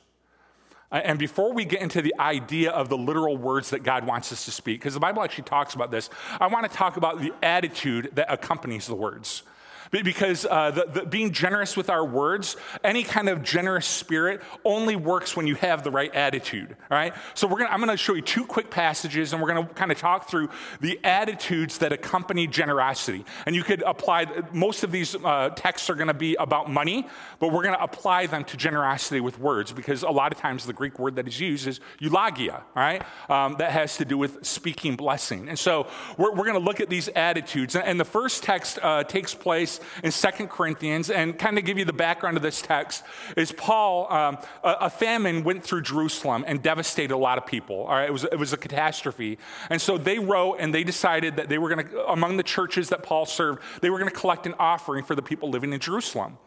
Uh, 0.91 1.01
and 1.03 1.17
before 1.17 1.53
we 1.53 1.65
get 1.65 1.81
into 1.81 2.01
the 2.01 2.13
idea 2.19 2.71
of 2.71 2.89
the 2.89 2.97
literal 2.97 3.37
words 3.37 3.71
that 3.71 3.83
God 3.83 4.05
wants 4.05 4.31
us 4.31 4.45
to 4.45 4.51
speak, 4.51 4.79
because 4.79 4.93
the 4.93 4.99
Bible 4.99 5.23
actually 5.23 5.45
talks 5.45 5.73
about 5.73 5.91
this, 5.91 6.09
I 6.39 6.47
want 6.47 6.69
to 6.69 6.75
talk 6.75 6.97
about 6.97 7.19
the 7.19 7.33
attitude 7.41 8.11
that 8.13 8.31
accompanies 8.31 8.87
the 8.87 8.95
words 8.95 9.43
because 9.91 10.45
uh, 10.45 10.71
the, 10.71 10.85
the, 10.93 11.05
being 11.05 11.31
generous 11.31 11.77
with 11.77 11.89
our 11.89 12.05
words, 12.05 12.57
any 12.83 13.03
kind 13.03 13.29
of 13.29 13.43
generous 13.43 13.86
spirit 13.86 14.41
only 14.63 14.95
works 14.95 15.36
when 15.36 15.48
you 15.48 15.55
have 15.55 15.83
the 15.83 15.91
right 15.91 16.13
attitude. 16.13 16.75
Right. 16.89 17.13
So 17.33 17.48
we're 17.48 17.60
gonna, 17.60 17.69
I'm 17.69 17.79
going 17.79 17.89
to 17.89 17.98
show 17.98 18.13
you 18.13 18.21
two 18.21 18.45
quick 18.45 18.69
passages, 18.69 19.33
and 19.33 19.41
we're 19.41 19.53
going 19.53 19.67
to 19.67 19.74
kind 19.74 19.91
of 19.91 19.98
talk 19.98 20.29
through 20.29 20.50
the 20.81 21.00
attitudes 21.03 21.79
that 21.79 21.91
accompany 21.91 22.48
generosity. 22.48 23.25
And 23.45 23.55
you 23.55 23.63
could 23.63 23.83
apply. 23.83 24.25
Most 24.51 24.83
of 24.83 24.91
these 24.91 25.15
uh, 25.15 25.50
texts 25.55 25.89
are 25.89 25.95
going 25.95 26.07
to 26.07 26.13
be 26.13 26.36
about 26.36 26.69
money, 26.69 27.07
but 27.39 27.51
we're 27.51 27.63
going 27.63 27.75
to 27.75 27.83
apply 27.83 28.27
them 28.27 28.43
to 28.45 28.57
generosity 28.57 29.19
with 29.19 29.39
words 29.39 29.71
because 29.71 30.03
a 30.03 30.10
lot 30.10 30.31
of 30.31 30.39
times 30.39 30.65
the 30.65 30.74
Greek 30.74 31.00
word 31.00 31.15
that 31.15 31.27
is 31.27 31.39
used 31.39 31.67
is 31.67 31.79
eulogia. 32.00 32.63
Right. 32.75 33.03
Um, 33.29 33.55
that 33.60 33.71
has 33.71 33.98
to 33.98 34.05
do 34.05 34.17
with 34.17 34.45
speaking 34.45 34.95
blessing. 34.95 35.50
And 35.50 35.57
so 35.57 35.88
we're, 36.17 36.31
we're 36.31 36.45
going 36.45 36.53
to 36.53 36.60
look 36.60 36.79
at 36.79 36.89
these 36.89 37.07
attitudes. 37.10 37.75
And 37.75 38.00
the 38.00 38.05
first 38.05 38.43
text 38.43 38.79
uh, 38.81 39.03
takes 39.03 39.33
place 39.33 39.75
in 40.03 40.12
Second 40.12 40.50
Corinthians, 40.50 41.10
and 41.10 41.38
kind 41.38 41.58
of 41.58 41.65
give 41.65 41.77
you 41.77 41.86
the 41.86 41.94
background 41.94 42.38
of 42.38 42.44
this 42.44 42.62
text, 42.62 43.03
is 43.38 43.51
Paul, 43.51 44.12
um, 44.12 44.38
a, 44.63 44.75
a, 44.82 44.89
famine 44.89 45.44
went 45.44 45.63
through 45.63 45.82
Jerusalem 45.82 46.44
and 46.48 46.62
devastated 46.62 47.13
a 47.13 47.17
lot 47.17 47.38
of 47.38 47.46
people. 47.46 47.84
All 47.84 47.96
right, 47.96 48.08
it 48.08 48.13
was, 48.13 48.24
it 48.24 48.38
was 48.38 48.53
a 48.53 48.58
catastrophe. 48.58 49.38
And 49.70 49.82
so 49.82 49.98
they 49.98 50.20
wrote 50.20 50.58
and 50.60 50.74
they 50.74 50.84
decided 50.84 51.36
that 51.38 51.50
they 51.50 51.58
were 51.58 51.74
going 51.74 51.88
to, 51.88 52.08
among 52.08 52.38
the 52.38 52.44
churches 52.44 52.89
that 52.89 53.03
Paul 53.03 53.25
served, 53.25 53.62
they 53.82 53.89
were 53.89 54.00
going 54.00 54.12
to 54.12 54.15
collect 54.15 54.46
an 54.46 54.55
offering 54.60 55.03
for 55.03 55.15
the 55.15 55.22
people 55.22 55.50
living 55.50 55.74
in 55.74 55.79
Jerusalem. 55.79 56.38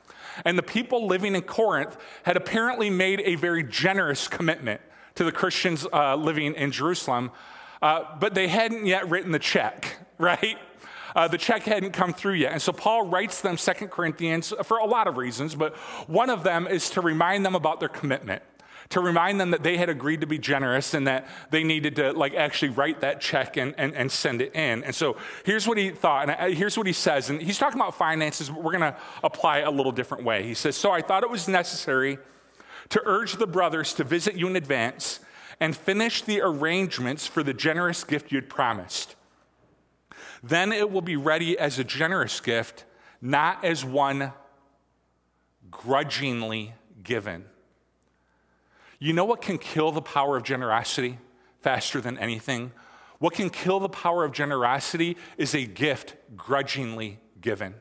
And 0.44 0.56
the 0.56 0.62
people 0.62 1.06
living 1.06 1.34
in 1.34 1.42
Corinth 1.42 1.96
had 2.22 2.36
apparently 2.36 2.90
made 2.90 3.20
a 3.24 3.34
very 3.34 3.62
generous 3.62 4.28
commitment 4.28 4.80
to 5.16 5.24
the 5.24 5.32
Christians 5.32 5.86
uh, 5.92 6.14
living 6.14 6.54
in 6.54 6.70
Jerusalem, 6.70 7.32
uh, 7.82 8.04
but 8.20 8.34
they 8.34 8.48
hadn't 8.48 8.86
yet 8.86 9.08
written 9.10 9.32
the 9.32 9.38
check, 9.38 9.96
right? 10.18 10.58
Uh, 11.14 11.28
the 11.28 11.38
check 11.38 11.62
hadn't 11.62 11.92
come 11.92 12.12
through 12.12 12.34
yet. 12.34 12.52
And 12.52 12.62
so 12.62 12.72
Paul 12.72 13.06
writes 13.06 13.40
them 13.40 13.56
Second 13.56 13.88
Corinthians 13.88 14.52
for 14.64 14.78
a 14.78 14.86
lot 14.86 15.06
of 15.06 15.16
reasons, 15.16 15.54
but 15.54 15.76
one 16.06 16.30
of 16.30 16.42
them 16.42 16.66
is 16.66 16.90
to 16.90 17.00
remind 17.00 17.44
them 17.44 17.54
about 17.54 17.80
their 17.80 17.88
commitment 17.88 18.42
to 18.90 19.00
remind 19.00 19.40
them 19.40 19.50
that 19.50 19.62
they 19.62 19.76
had 19.76 19.88
agreed 19.88 20.20
to 20.20 20.26
be 20.26 20.38
generous 20.38 20.94
and 20.94 21.06
that 21.06 21.28
they 21.50 21.62
needed 21.62 21.96
to 21.96 22.12
like 22.12 22.34
actually 22.34 22.70
write 22.70 23.00
that 23.00 23.20
check 23.20 23.56
and, 23.56 23.74
and, 23.76 23.94
and 23.94 24.10
send 24.10 24.40
it 24.40 24.54
in. 24.54 24.82
And 24.84 24.94
so 24.94 25.16
here's 25.44 25.66
what 25.66 25.76
he 25.76 25.90
thought 25.90 26.30
and 26.30 26.54
here's 26.54 26.76
what 26.76 26.86
he 26.86 26.92
says 26.92 27.30
and 27.30 27.40
he's 27.40 27.58
talking 27.58 27.78
about 27.78 27.94
finances 27.94 28.48
but 28.48 28.62
we're 28.62 28.76
going 28.76 28.92
to 28.92 28.96
apply 29.22 29.58
it 29.58 29.66
a 29.66 29.70
little 29.70 29.92
different 29.92 30.24
way. 30.24 30.42
He 30.42 30.54
says 30.54 30.76
so 30.76 30.90
i 30.90 31.02
thought 31.02 31.22
it 31.22 31.30
was 31.30 31.48
necessary 31.48 32.18
to 32.90 33.02
urge 33.04 33.34
the 33.34 33.46
brothers 33.46 33.92
to 33.94 34.04
visit 34.04 34.34
you 34.34 34.46
in 34.46 34.56
advance 34.56 35.20
and 35.60 35.76
finish 35.76 36.22
the 36.22 36.40
arrangements 36.40 37.26
for 37.26 37.42
the 37.42 37.52
generous 37.52 38.04
gift 38.04 38.32
you'd 38.32 38.48
promised 38.48 39.16
Then 40.42 40.72
it 40.72 40.90
will 40.90 41.02
be 41.02 41.16
ready 41.16 41.58
as 41.58 41.78
a 41.78 41.84
generous 41.84 42.40
gift, 42.40 42.84
not 43.20 43.64
as 43.64 43.84
one 43.84 44.32
grudgingly 45.70 46.74
given. 47.02 47.44
You 48.98 49.12
know 49.12 49.24
what 49.24 49.42
can 49.42 49.58
kill 49.58 49.92
the 49.92 50.02
power 50.02 50.36
of 50.36 50.42
generosity 50.42 51.18
faster 51.60 52.00
than 52.00 52.18
anything? 52.18 52.72
What 53.18 53.34
can 53.34 53.50
kill 53.50 53.80
the 53.80 53.88
power 53.88 54.24
of 54.24 54.32
generosity 54.32 55.16
is 55.36 55.54
a 55.54 55.64
gift 55.64 56.14
grudgingly 56.36 57.18
given. 57.40 57.74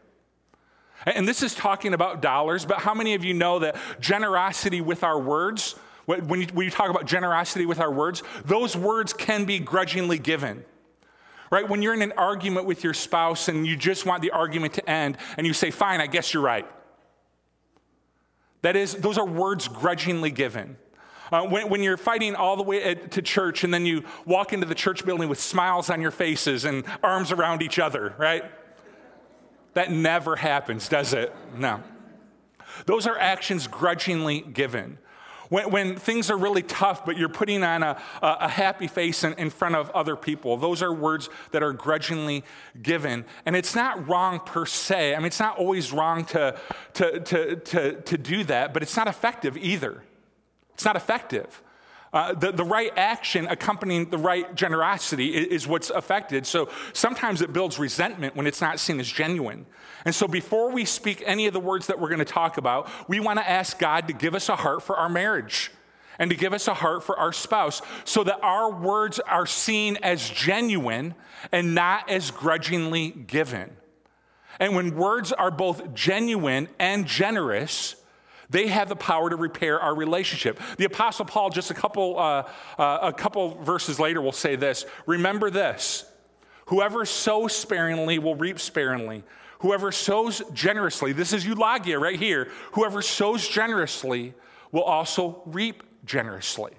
And 1.05 1.27
this 1.27 1.43
is 1.43 1.53
talking 1.53 1.93
about 1.93 2.21
dollars, 2.21 2.65
but 2.65 2.79
how 2.79 2.93
many 2.93 3.13
of 3.13 3.23
you 3.23 3.33
know 3.33 3.59
that 3.59 3.77
generosity 3.99 4.81
with 4.81 5.03
our 5.03 5.19
words, 5.19 5.75
when 6.05 6.41
you, 6.41 6.47
when 6.53 6.65
you 6.65 6.71
talk 6.71 6.89
about 6.89 7.05
generosity 7.05 7.65
with 7.65 7.79
our 7.79 7.91
words, 7.91 8.23
those 8.45 8.75
words 8.75 9.13
can 9.13 9.45
be 9.45 9.59
grudgingly 9.59 10.17
given? 10.17 10.65
Right? 11.49 11.67
When 11.67 11.81
you're 11.81 11.93
in 11.93 12.01
an 12.01 12.13
argument 12.17 12.65
with 12.65 12.83
your 12.83 12.93
spouse 12.93 13.47
and 13.47 13.65
you 13.65 13.77
just 13.77 14.05
want 14.05 14.21
the 14.21 14.31
argument 14.31 14.73
to 14.73 14.89
end 14.89 15.17
and 15.37 15.47
you 15.47 15.53
say, 15.53 15.71
fine, 15.71 16.01
I 16.01 16.07
guess 16.07 16.33
you're 16.33 16.43
right. 16.43 16.67
That 18.63 18.75
is, 18.75 18.95
those 18.95 19.17
are 19.17 19.25
words 19.25 19.67
grudgingly 19.67 20.31
given. 20.31 20.77
Uh, 21.31 21.43
when, 21.43 21.69
when, 21.69 21.83
you're 21.83 21.97
fighting 21.97 22.35
all 22.35 22.55
the 22.55 22.63
way 22.63 22.83
at, 22.83 23.11
to 23.11 23.21
church 23.21 23.63
and 23.63 23.73
then 23.73 23.85
you 23.85 24.03
walk 24.25 24.53
into 24.53 24.65
the 24.65 24.75
church 24.75 25.05
building 25.05 25.27
with 25.27 25.39
smiles 25.39 25.89
on 25.89 26.01
your 26.01 26.11
faces 26.11 26.63
and 26.63 26.85
arms 27.03 27.31
around 27.31 27.61
each 27.61 27.79
other, 27.79 28.13
right? 28.17 28.45
That 29.73 29.91
never 29.91 30.37
happens, 30.37 30.87
does 30.87 31.13
it? 31.13 31.33
No. 31.55 31.83
Those 32.85 33.07
are 33.07 33.17
actions 33.17 33.67
grudgingly 33.67 34.41
given. 34.41 34.97
When, 35.49 35.71
when 35.71 35.95
things 35.95 36.29
are 36.29 36.37
really 36.37 36.63
tough, 36.63 37.05
but 37.05 37.17
you're 37.17 37.29
putting 37.29 37.63
on 37.63 37.83
a, 37.83 38.01
a 38.21 38.49
happy 38.49 38.87
face 38.87 39.23
in, 39.23 39.33
in 39.33 39.49
front 39.49 39.75
of 39.75 39.89
other 39.91 40.15
people, 40.15 40.57
those 40.57 40.81
are 40.81 40.93
words 40.93 41.29
that 41.51 41.63
are 41.63 41.73
grudgingly 41.73 42.43
given. 42.81 43.25
And 43.45 43.55
it's 43.55 43.75
not 43.75 44.07
wrong 44.07 44.39
per 44.39 44.65
se. 44.65 45.15
I 45.15 45.17
mean, 45.17 45.27
it's 45.27 45.39
not 45.39 45.57
always 45.57 45.91
wrong 45.93 46.25
to, 46.25 46.57
to, 46.95 47.19
to, 47.19 47.55
to, 47.55 48.01
to 48.01 48.17
do 48.17 48.43
that, 48.45 48.73
but 48.73 48.83
it's 48.83 48.97
not 48.97 49.07
effective 49.07 49.57
either. 49.57 50.03
It's 50.73 50.85
not 50.85 50.95
effective. 50.95 51.63
Uh, 52.17 52.33
the, 52.33 52.51
the 52.51 52.63
right 52.63 52.91
action 52.97 53.45
accompanying 53.45 54.09
the 54.09 54.17
right 54.17 54.55
generosity 54.55 55.35
is, 55.35 55.47
is, 55.49 55.67
what's 55.67 55.91
affected. 55.91 56.47
So 56.47 56.67
sometimes 56.91 57.43
it 57.43 57.53
builds 57.53 57.77
resentment 57.77 58.35
when 58.35 58.47
it's 58.47 58.59
not 58.59 58.79
seen 58.79 58.99
as 58.99 59.07
genuine. 59.07 59.67
And 60.03 60.15
so 60.15 60.27
before 60.27 60.71
we 60.71 60.83
speak 60.83 61.21
any 61.27 61.45
of 61.45 61.53
the 61.53 61.59
words 61.59 61.85
that 61.85 61.99
we're 61.99 62.07
going 62.07 62.17
to 62.17 62.25
talk 62.25 62.57
about, 62.57 62.89
we 63.07 63.19
want 63.19 63.37
to 63.37 63.47
ask 63.47 63.77
God 63.77 64.07
to 64.07 64.15
give 64.15 64.33
us 64.33 64.49
a 64.49 64.55
heart 64.55 64.81
for 64.81 64.97
our 64.97 65.09
marriage 65.09 65.69
and 66.17 66.31
to 66.31 66.35
give 66.35 66.53
us 66.53 66.67
a 66.67 66.73
heart 66.73 67.03
for 67.03 67.19
our 67.19 67.31
spouse 67.31 67.83
so 68.03 68.23
that 68.23 68.39
our 68.41 68.71
words 68.71 69.19
are 69.19 69.45
seen 69.45 69.95
as 70.01 70.27
genuine 70.27 71.13
and 71.51 71.75
not 71.75 72.09
as 72.09 72.31
grudgingly 72.31 73.11
given. 73.11 73.77
And 74.59 74.75
when 74.75 74.95
words 74.95 75.33
are 75.33 75.51
both 75.51 75.93
genuine 75.93 76.67
and 76.79 77.05
generous, 77.05 77.95
they 78.49 78.67
have 78.67 78.89
the 78.89 78.95
power 78.95 79.29
to 79.29 79.35
repair 79.35 79.79
our 79.79 79.95
relationship. 79.95 80.59
The 80.77 80.85
Apostle 80.85 81.25
Paul, 81.25 81.49
just 81.49 81.71
a 81.71 81.73
couple, 81.73 82.17
uh, 82.17 82.49
uh, 82.77 82.99
a 83.01 83.13
couple 83.13 83.61
verses 83.63 83.99
later, 83.99 84.21
will 84.21 84.31
say 84.31 84.55
this 84.55 84.85
Remember 85.05 85.49
this 85.49 86.05
whoever 86.67 87.05
sows 87.05 87.55
sparingly 87.55 88.19
will 88.19 88.35
reap 88.35 88.59
sparingly. 88.59 89.23
Whoever 89.59 89.91
sows 89.91 90.43
generously, 90.53 91.13
this 91.13 91.33
is 91.33 91.43
eulogia 91.43 91.97
right 91.97 92.19
here, 92.19 92.49
whoever 92.73 93.01
sows 93.01 93.47
generously 93.47 94.35
will 94.71 94.83
also 94.83 95.41
reap 95.47 95.81
generously. 96.05 96.73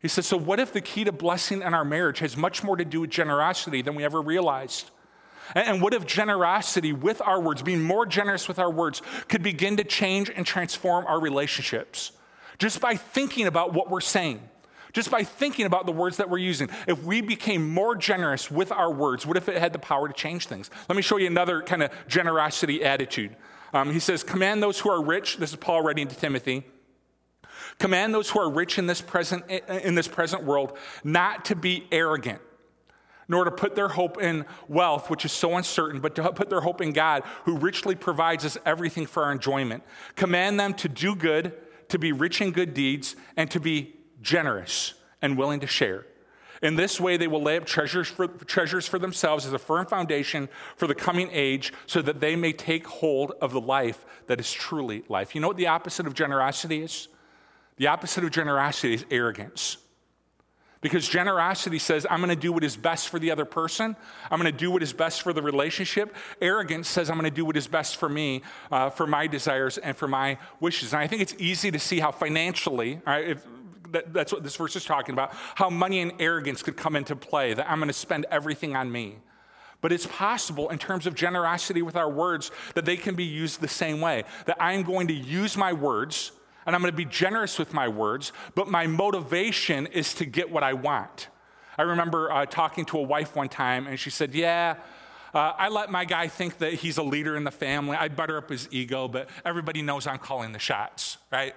He 0.00 0.08
says, 0.08 0.26
So, 0.26 0.36
what 0.36 0.60
if 0.60 0.72
the 0.72 0.80
key 0.80 1.04
to 1.04 1.12
blessing 1.12 1.62
in 1.62 1.74
our 1.74 1.84
marriage 1.84 2.20
has 2.20 2.36
much 2.36 2.62
more 2.62 2.76
to 2.76 2.84
do 2.84 3.02
with 3.02 3.10
generosity 3.10 3.82
than 3.82 3.94
we 3.94 4.04
ever 4.04 4.20
realized? 4.20 4.90
And 5.54 5.80
what 5.80 5.94
if 5.94 6.06
generosity 6.06 6.92
with 6.92 7.22
our 7.22 7.40
words, 7.40 7.62
being 7.62 7.82
more 7.82 8.06
generous 8.06 8.48
with 8.48 8.58
our 8.58 8.70
words, 8.70 9.02
could 9.28 9.42
begin 9.42 9.76
to 9.78 9.84
change 9.84 10.30
and 10.30 10.44
transform 10.46 11.06
our 11.06 11.20
relationships? 11.20 12.12
Just 12.58 12.80
by 12.80 12.96
thinking 12.96 13.46
about 13.46 13.72
what 13.72 13.88
we're 13.88 14.00
saying, 14.00 14.40
just 14.92 15.10
by 15.10 15.22
thinking 15.22 15.66
about 15.66 15.86
the 15.86 15.92
words 15.92 16.16
that 16.16 16.28
we're 16.28 16.38
using. 16.38 16.68
If 16.86 17.02
we 17.04 17.20
became 17.20 17.68
more 17.68 17.94
generous 17.94 18.50
with 18.50 18.72
our 18.72 18.92
words, 18.92 19.26
what 19.26 19.36
if 19.36 19.48
it 19.48 19.58
had 19.58 19.72
the 19.72 19.78
power 19.78 20.08
to 20.08 20.14
change 20.14 20.46
things? 20.46 20.70
Let 20.88 20.96
me 20.96 21.02
show 21.02 21.18
you 21.18 21.26
another 21.26 21.62
kind 21.62 21.82
of 21.82 21.90
generosity 22.08 22.82
attitude. 22.82 23.36
Um, 23.72 23.92
he 23.92 24.00
says, 24.00 24.24
Command 24.24 24.62
those 24.62 24.80
who 24.80 24.90
are 24.90 25.02
rich, 25.02 25.36
this 25.36 25.50
is 25.50 25.56
Paul 25.56 25.82
writing 25.82 26.08
to 26.08 26.16
Timothy. 26.16 26.64
Command 27.78 28.12
those 28.12 28.28
who 28.30 28.40
are 28.40 28.50
rich 28.50 28.78
in 28.78 28.86
this 28.86 29.00
present, 29.00 29.48
in 29.48 29.94
this 29.94 30.08
present 30.08 30.42
world 30.42 30.76
not 31.04 31.44
to 31.46 31.54
be 31.54 31.86
arrogant 31.92 32.40
nor 33.28 33.44
to 33.44 33.50
put 33.50 33.74
their 33.74 33.88
hope 33.88 34.20
in 34.20 34.44
wealth, 34.66 35.10
which 35.10 35.24
is 35.24 35.32
so 35.32 35.56
uncertain, 35.56 36.00
but 36.00 36.14
to 36.14 36.32
put 36.32 36.48
their 36.48 36.62
hope 36.62 36.80
in 36.80 36.92
God, 36.92 37.22
who 37.44 37.58
richly 37.58 37.94
provides 37.94 38.44
us 38.44 38.56
everything 38.64 39.06
for 39.06 39.24
our 39.24 39.32
enjoyment. 39.32 39.82
Command 40.16 40.58
them 40.58 40.74
to 40.74 40.88
do 40.88 41.14
good, 41.14 41.52
to 41.88 41.98
be 41.98 42.12
rich 42.12 42.40
in 42.40 42.50
good 42.50 42.74
deeds, 42.74 43.16
and 43.36 43.50
to 43.50 43.60
be 43.60 43.94
generous 44.22 44.94
and 45.20 45.36
willing 45.36 45.60
to 45.60 45.66
share. 45.66 46.06
In 46.60 46.74
this 46.74 47.00
way, 47.00 47.16
they 47.16 47.28
will 47.28 47.42
lay 47.42 47.56
up 47.56 47.66
treasures 47.66 48.08
for, 48.08 48.26
treasures 48.26 48.86
for 48.88 48.98
themselves 48.98 49.46
as 49.46 49.52
a 49.52 49.58
firm 49.58 49.86
foundation 49.86 50.48
for 50.76 50.86
the 50.86 50.94
coming 50.94 51.28
age, 51.32 51.72
so 51.86 52.02
that 52.02 52.20
they 52.20 52.34
may 52.34 52.52
take 52.52 52.86
hold 52.86 53.32
of 53.40 53.52
the 53.52 53.60
life 53.60 54.04
that 54.26 54.40
is 54.40 54.52
truly 54.52 55.04
life. 55.08 55.34
You 55.34 55.40
know 55.40 55.48
what 55.48 55.56
the 55.56 55.68
opposite 55.68 56.06
of 56.06 56.14
generosity 56.14 56.82
is? 56.82 57.08
The 57.76 57.86
opposite 57.86 58.24
of 58.24 58.32
generosity 58.32 58.94
is 58.94 59.04
arrogance. 59.10 59.76
Because 60.80 61.08
generosity 61.08 61.78
says, 61.78 62.06
I'm 62.08 62.20
going 62.20 62.34
to 62.34 62.40
do 62.40 62.52
what 62.52 62.62
is 62.62 62.76
best 62.76 63.08
for 63.08 63.18
the 63.18 63.32
other 63.32 63.44
person. 63.44 63.96
I'm 64.30 64.40
going 64.40 64.52
to 64.52 64.56
do 64.56 64.70
what 64.70 64.82
is 64.82 64.92
best 64.92 65.22
for 65.22 65.32
the 65.32 65.42
relationship. 65.42 66.14
Arrogance 66.40 66.88
says, 66.88 67.10
I'm 67.10 67.16
going 67.16 67.30
to 67.30 67.34
do 67.34 67.44
what 67.44 67.56
is 67.56 67.66
best 67.66 67.96
for 67.96 68.08
me, 68.08 68.42
uh, 68.70 68.90
for 68.90 69.06
my 69.06 69.26
desires, 69.26 69.78
and 69.78 69.96
for 69.96 70.06
my 70.06 70.38
wishes. 70.60 70.92
And 70.92 71.02
I 71.02 71.08
think 71.08 71.22
it's 71.22 71.34
easy 71.38 71.72
to 71.72 71.80
see 71.80 71.98
how 71.98 72.12
financially, 72.12 73.00
right, 73.04 73.28
if, 73.30 73.44
that, 73.90 74.12
that's 74.12 74.32
what 74.32 74.44
this 74.44 74.54
verse 74.54 74.76
is 74.76 74.84
talking 74.84 75.14
about, 75.14 75.32
how 75.56 75.68
money 75.68 76.00
and 76.00 76.12
arrogance 76.20 76.62
could 76.62 76.76
come 76.76 76.94
into 76.94 77.16
play, 77.16 77.54
that 77.54 77.68
I'm 77.68 77.78
going 77.78 77.88
to 77.88 77.92
spend 77.92 78.26
everything 78.30 78.76
on 78.76 78.92
me. 78.92 79.16
But 79.80 79.92
it's 79.92 80.06
possible 80.06 80.70
in 80.70 80.78
terms 80.78 81.06
of 81.06 81.14
generosity 81.14 81.82
with 81.82 81.96
our 81.96 82.10
words 82.10 82.50
that 82.74 82.84
they 82.84 82.96
can 82.96 83.14
be 83.14 83.24
used 83.24 83.60
the 83.60 83.68
same 83.68 84.00
way. 84.00 84.24
That 84.46 84.56
I'm 84.60 84.82
going 84.82 85.08
to 85.08 85.14
use 85.14 85.56
my 85.56 85.72
words 85.72 86.32
and 86.68 86.76
I'm 86.76 86.82
going 86.82 86.92
to 86.92 86.96
be 86.96 87.06
generous 87.06 87.58
with 87.58 87.72
my 87.72 87.88
words, 87.88 88.30
but 88.54 88.68
my 88.68 88.86
motivation 88.86 89.86
is 89.86 90.12
to 90.12 90.26
get 90.26 90.50
what 90.50 90.62
I 90.62 90.74
want. 90.74 91.28
I 91.78 91.82
remember 91.82 92.30
uh, 92.30 92.44
talking 92.44 92.84
to 92.86 92.98
a 92.98 93.02
wife 93.02 93.34
one 93.34 93.48
time, 93.48 93.86
and 93.86 93.98
she 93.98 94.10
said, 94.10 94.34
Yeah, 94.34 94.76
uh, 95.32 95.54
I 95.56 95.70
let 95.70 95.90
my 95.90 96.04
guy 96.04 96.28
think 96.28 96.58
that 96.58 96.74
he's 96.74 96.98
a 96.98 97.02
leader 97.02 97.36
in 97.36 97.44
the 97.44 97.50
family. 97.50 97.96
I 97.96 98.08
butter 98.08 98.36
up 98.36 98.50
his 98.50 98.68
ego, 98.70 99.08
but 99.08 99.30
everybody 99.46 99.80
knows 99.80 100.06
I'm 100.06 100.18
calling 100.18 100.52
the 100.52 100.58
shots, 100.58 101.16
right? 101.32 101.54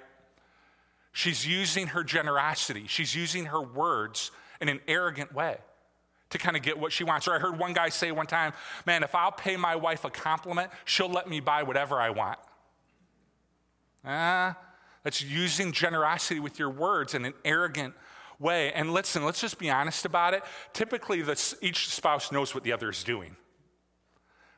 She's 1.11 1.45
using 1.45 1.87
her 1.87 2.05
generosity, 2.05 2.85
she's 2.87 3.13
using 3.13 3.47
her 3.47 3.61
words 3.61 4.31
in 4.61 4.69
an 4.69 4.79
arrogant 4.87 5.35
way 5.35 5.57
to 6.29 6.37
kind 6.37 6.55
of 6.55 6.63
get 6.63 6.79
what 6.79 6.93
she 6.93 7.03
wants. 7.03 7.27
Or 7.27 7.35
I 7.35 7.39
heard 7.39 7.59
one 7.59 7.73
guy 7.73 7.89
say 7.89 8.13
one 8.13 8.27
time, 8.27 8.53
Man, 8.85 9.03
if 9.03 9.13
I'll 9.13 9.33
pay 9.33 9.57
my 9.57 9.75
wife 9.75 10.05
a 10.05 10.09
compliment, 10.09 10.71
she'll 10.85 11.11
let 11.11 11.27
me 11.27 11.41
buy 11.41 11.63
whatever 11.63 11.99
I 11.99 12.11
want. 12.11 12.39
Ah, 14.05 14.51
uh, 14.51 14.70
that's 15.03 15.21
using 15.21 15.71
generosity 15.71 16.39
with 16.39 16.59
your 16.59 16.69
words 16.69 17.13
in 17.13 17.25
an 17.25 17.33
arrogant 17.43 17.93
way. 18.39 18.71
And 18.73 18.93
listen, 18.93 19.23
let's 19.25 19.41
just 19.41 19.57
be 19.57 19.69
honest 19.69 20.05
about 20.05 20.33
it. 20.33 20.43
Typically, 20.73 21.23
each 21.61 21.89
spouse 21.89 22.31
knows 22.31 22.53
what 22.53 22.63
the 22.63 22.73
other 22.73 22.89
is 22.89 23.03
doing. 23.03 23.35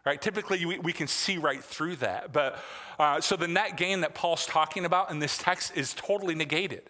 Right? 0.05 0.21
Typically, 0.21 0.65
we, 0.65 0.79
we 0.79 0.91
can 0.91 1.07
see 1.07 1.37
right 1.37 1.63
through 1.63 1.97
that. 1.97 2.33
But 2.33 2.59
uh, 2.99 3.21
so 3.21 3.37
the 3.37 3.47
net 3.47 3.77
gain 3.77 4.01
that 4.01 4.15
Paul's 4.15 4.45
talking 4.45 4.83
about 4.83 5.11
in 5.11 5.19
this 5.19 5.37
text 5.37 5.77
is 5.77 5.93
totally 5.93 6.35
negated. 6.35 6.89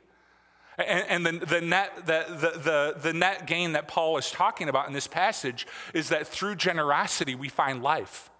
And, 0.80 1.26
and 1.26 1.42
the, 1.42 1.46
the, 1.46 1.62
net, 1.62 1.92
the, 2.08 2.26
the, 2.30 2.60
the, 2.60 2.96
the 3.00 3.14
net 3.14 3.46
gain 3.46 3.74
that 3.74 3.88
Paul 3.88 4.18
is 4.18 4.32
talking 4.32 4.68
about 4.68 4.88
in 4.88 4.94
this 4.94 5.06
passage 5.06 5.68
is 5.94 6.10
that 6.10 6.26
through 6.26 6.56
generosity, 6.56 7.36
we 7.36 7.50
find 7.50 7.84
life. 7.84 8.32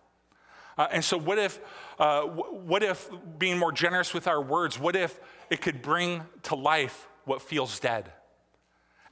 Uh, 0.78 0.88
and 0.92 1.04
so, 1.04 1.18
what 1.18 1.38
if, 1.38 1.60
uh, 2.00 2.22
what 2.22 2.84
if 2.84 3.10
being 3.38 3.58
more 3.58 3.72
generous 3.72 4.14
with 4.14 4.28
our 4.28 4.42
words, 4.42 4.80
what 4.80 4.96
if 4.96 5.20
it 5.50 5.62
could 5.62 5.82
bring 5.82 6.24
to 6.44 6.56
life 6.56 7.08
what 7.26 7.42
feels 7.42 7.80
dead? 7.80 8.12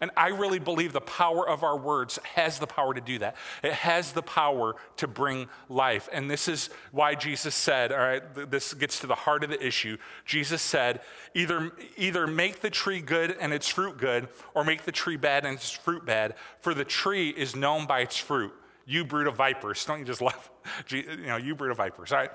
And 0.02 0.10
I 0.18 0.30
really 0.30 0.58
believe 0.58 0.94
the 0.94 1.00
power 1.00 1.48
of 1.48 1.64
our 1.64 1.78
words 1.78 2.18
has 2.34 2.58
the 2.58 2.66
power 2.66 2.92
to 2.92 3.00
do 3.00 3.20
that. 3.20 3.36
It 3.64 3.74
has 3.74 4.14
the 4.14 4.24
power 4.24 4.76
to 4.98 5.08
bring 5.08 5.48
life. 5.70 6.10
And 6.12 6.30
this 6.30 6.48
is 6.48 6.72
why 6.92 7.14
Jesus 7.14 7.54
said, 7.54 7.92
all 7.92 8.00
right, 8.00 8.50
this 8.50 8.74
gets 8.74 9.00
to 9.02 9.08
the 9.08 9.14
heart 9.14 9.44
of 9.44 9.52
the 9.52 9.64
issue. 9.64 9.98
Jesus 10.26 10.64
said, 10.64 11.02
either, 11.36 11.72
either 11.98 12.26
make 12.26 12.62
the 12.62 12.72
tree 12.72 13.00
good 13.00 13.38
and 13.40 13.54
its 13.54 13.68
fruit 13.68 14.00
good, 14.00 14.28
or 14.56 14.64
make 14.64 14.86
the 14.86 14.92
tree 14.92 15.18
bad 15.18 15.46
and 15.46 15.56
its 15.56 15.70
fruit 15.70 16.04
bad, 16.04 16.34
for 16.62 16.74
the 16.74 16.84
tree 16.84 17.30
is 17.30 17.56
known 17.56 17.86
by 17.86 18.00
its 18.00 18.18
fruit. 18.18 18.54
You 18.92 19.06
brood 19.06 19.28
of 19.28 19.36
vipers. 19.36 19.86
Don't 19.88 20.00
you 20.00 20.06
just 20.06 20.22
love, 20.22 20.52
you 20.90 21.04
know, 21.26 21.38
you 21.38 21.56
brood 21.56 21.72
of 21.72 21.78
vipers, 21.78 22.12
all 22.12 22.20
right? 22.20 22.32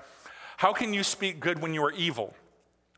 How 0.57 0.73
can 0.73 0.91
you 0.91 1.03
speak 1.03 1.39
good 1.39 1.61
when 1.61 1.73
you 1.73 1.83
are 1.83 1.91
evil? 1.91 2.33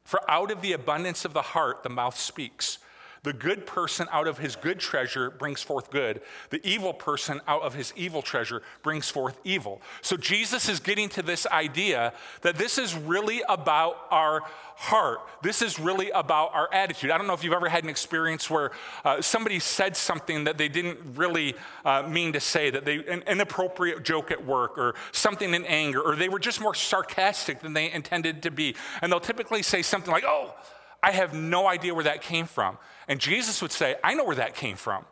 For 0.05 0.21
out 0.31 0.49
of 0.49 0.61
the 0.61 0.71
abundance 0.71 1.25
of 1.25 1.33
the 1.33 1.41
heart, 1.41 1.83
the 1.83 1.89
mouth 1.89 2.17
speaks. 2.17 2.79
The 3.23 3.33
good 3.33 3.65
person 3.65 4.07
out 4.11 4.27
of 4.27 4.37
his 4.37 4.55
good 4.55 4.79
treasure 4.79 5.29
brings 5.29 5.61
forth 5.61 5.91
good. 5.91 6.21
The 6.49 6.65
evil 6.67 6.93
person 6.93 7.41
out 7.47 7.61
of 7.63 7.73
his 7.73 7.93
evil 7.95 8.21
treasure 8.21 8.61
brings 8.81 9.09
forth 9.09 9.37
evil. 9.43 9.81
So 10.01 10.15
Jesus 10.15 10.69
is 10.69 10.79
getting 10.79 11.09
to 11.09 11.21
this 11.21 11.45
idea 11.47 12.13
that 12.41 12.57
this 12.57 12.77
is 12.77 12.95
really 12.95 13.41
about 13.49 13.97
our 14.09 14.41
heart. 14.75 15.19
This 15.41 15.61
is 15.61 15.77
really 15.77 16.09
about 16.11 16.53
our 16.53 16.73
attitude. 16.73 17.11
I 17.11 17.17
don't 17.17 17.27
know 17.27 17.33
if 17.33 17.43
you've 17.43 17.53
ever 17.53 17.67
had 17.67 17.83
an 17.83 17.89
experience 17.89 18.49
where 18.49 18.71
uh, 19.03 19.21
somebody 19.21 19.59
said 19.59 19.97
something 19.97 20.45
that 20.45 20.57
they 20.57 20.69
didn't 20.69 20.99
really 21.15 21.55
uh, 21.83 22.03
mean 22.03 22.31
to 22.33 22.39
say, 22.39 22.69
that 22.69 22.85
they 22.85 23.05
an 23.05 23.23
inappropriate 23.27 24.03
joke 24.03 24.31
at 24.31 24.45
work 24.45 24.77
or 24.77 24.95
something 25.11 25.53
in 25.53 25.65
anger, 25.65 26.01
or 26.01 26.15
they 26.15 26.29
were 26.29 26.39
just 26.39 26.61
more 26.61 26.73
sarcastic 26.73 27.59
than 27.59 27.73
they 27.73 27.91
intended 27.91 28.43
to 28.43 28.51
be. 28.51 28.75
And 29.01 29.11
they'll 29.11 29.19
typically 29.19 29.63
say 29.63 29.81
something 29.81 30.11
like, 30.11 30.23
"Oh, 30.25 30.53
I 31.01 31.11
have 31.11 31.33
no 31.33 31.67
idea 31.67 31.93
where 31.93 32.03
that 32.03 32.21
came 32.21 32.45
from." 32.45 32.77
And 33.07 33.19
Jesus 33.19 33.61
would 33.61 33.71
say, 33.71 33.95
I 34.03 34.13
know 34.13 34.23
where 34.23 34.35
that 34.35 34.55
came 34.55 34.75
from. 34.75 35.03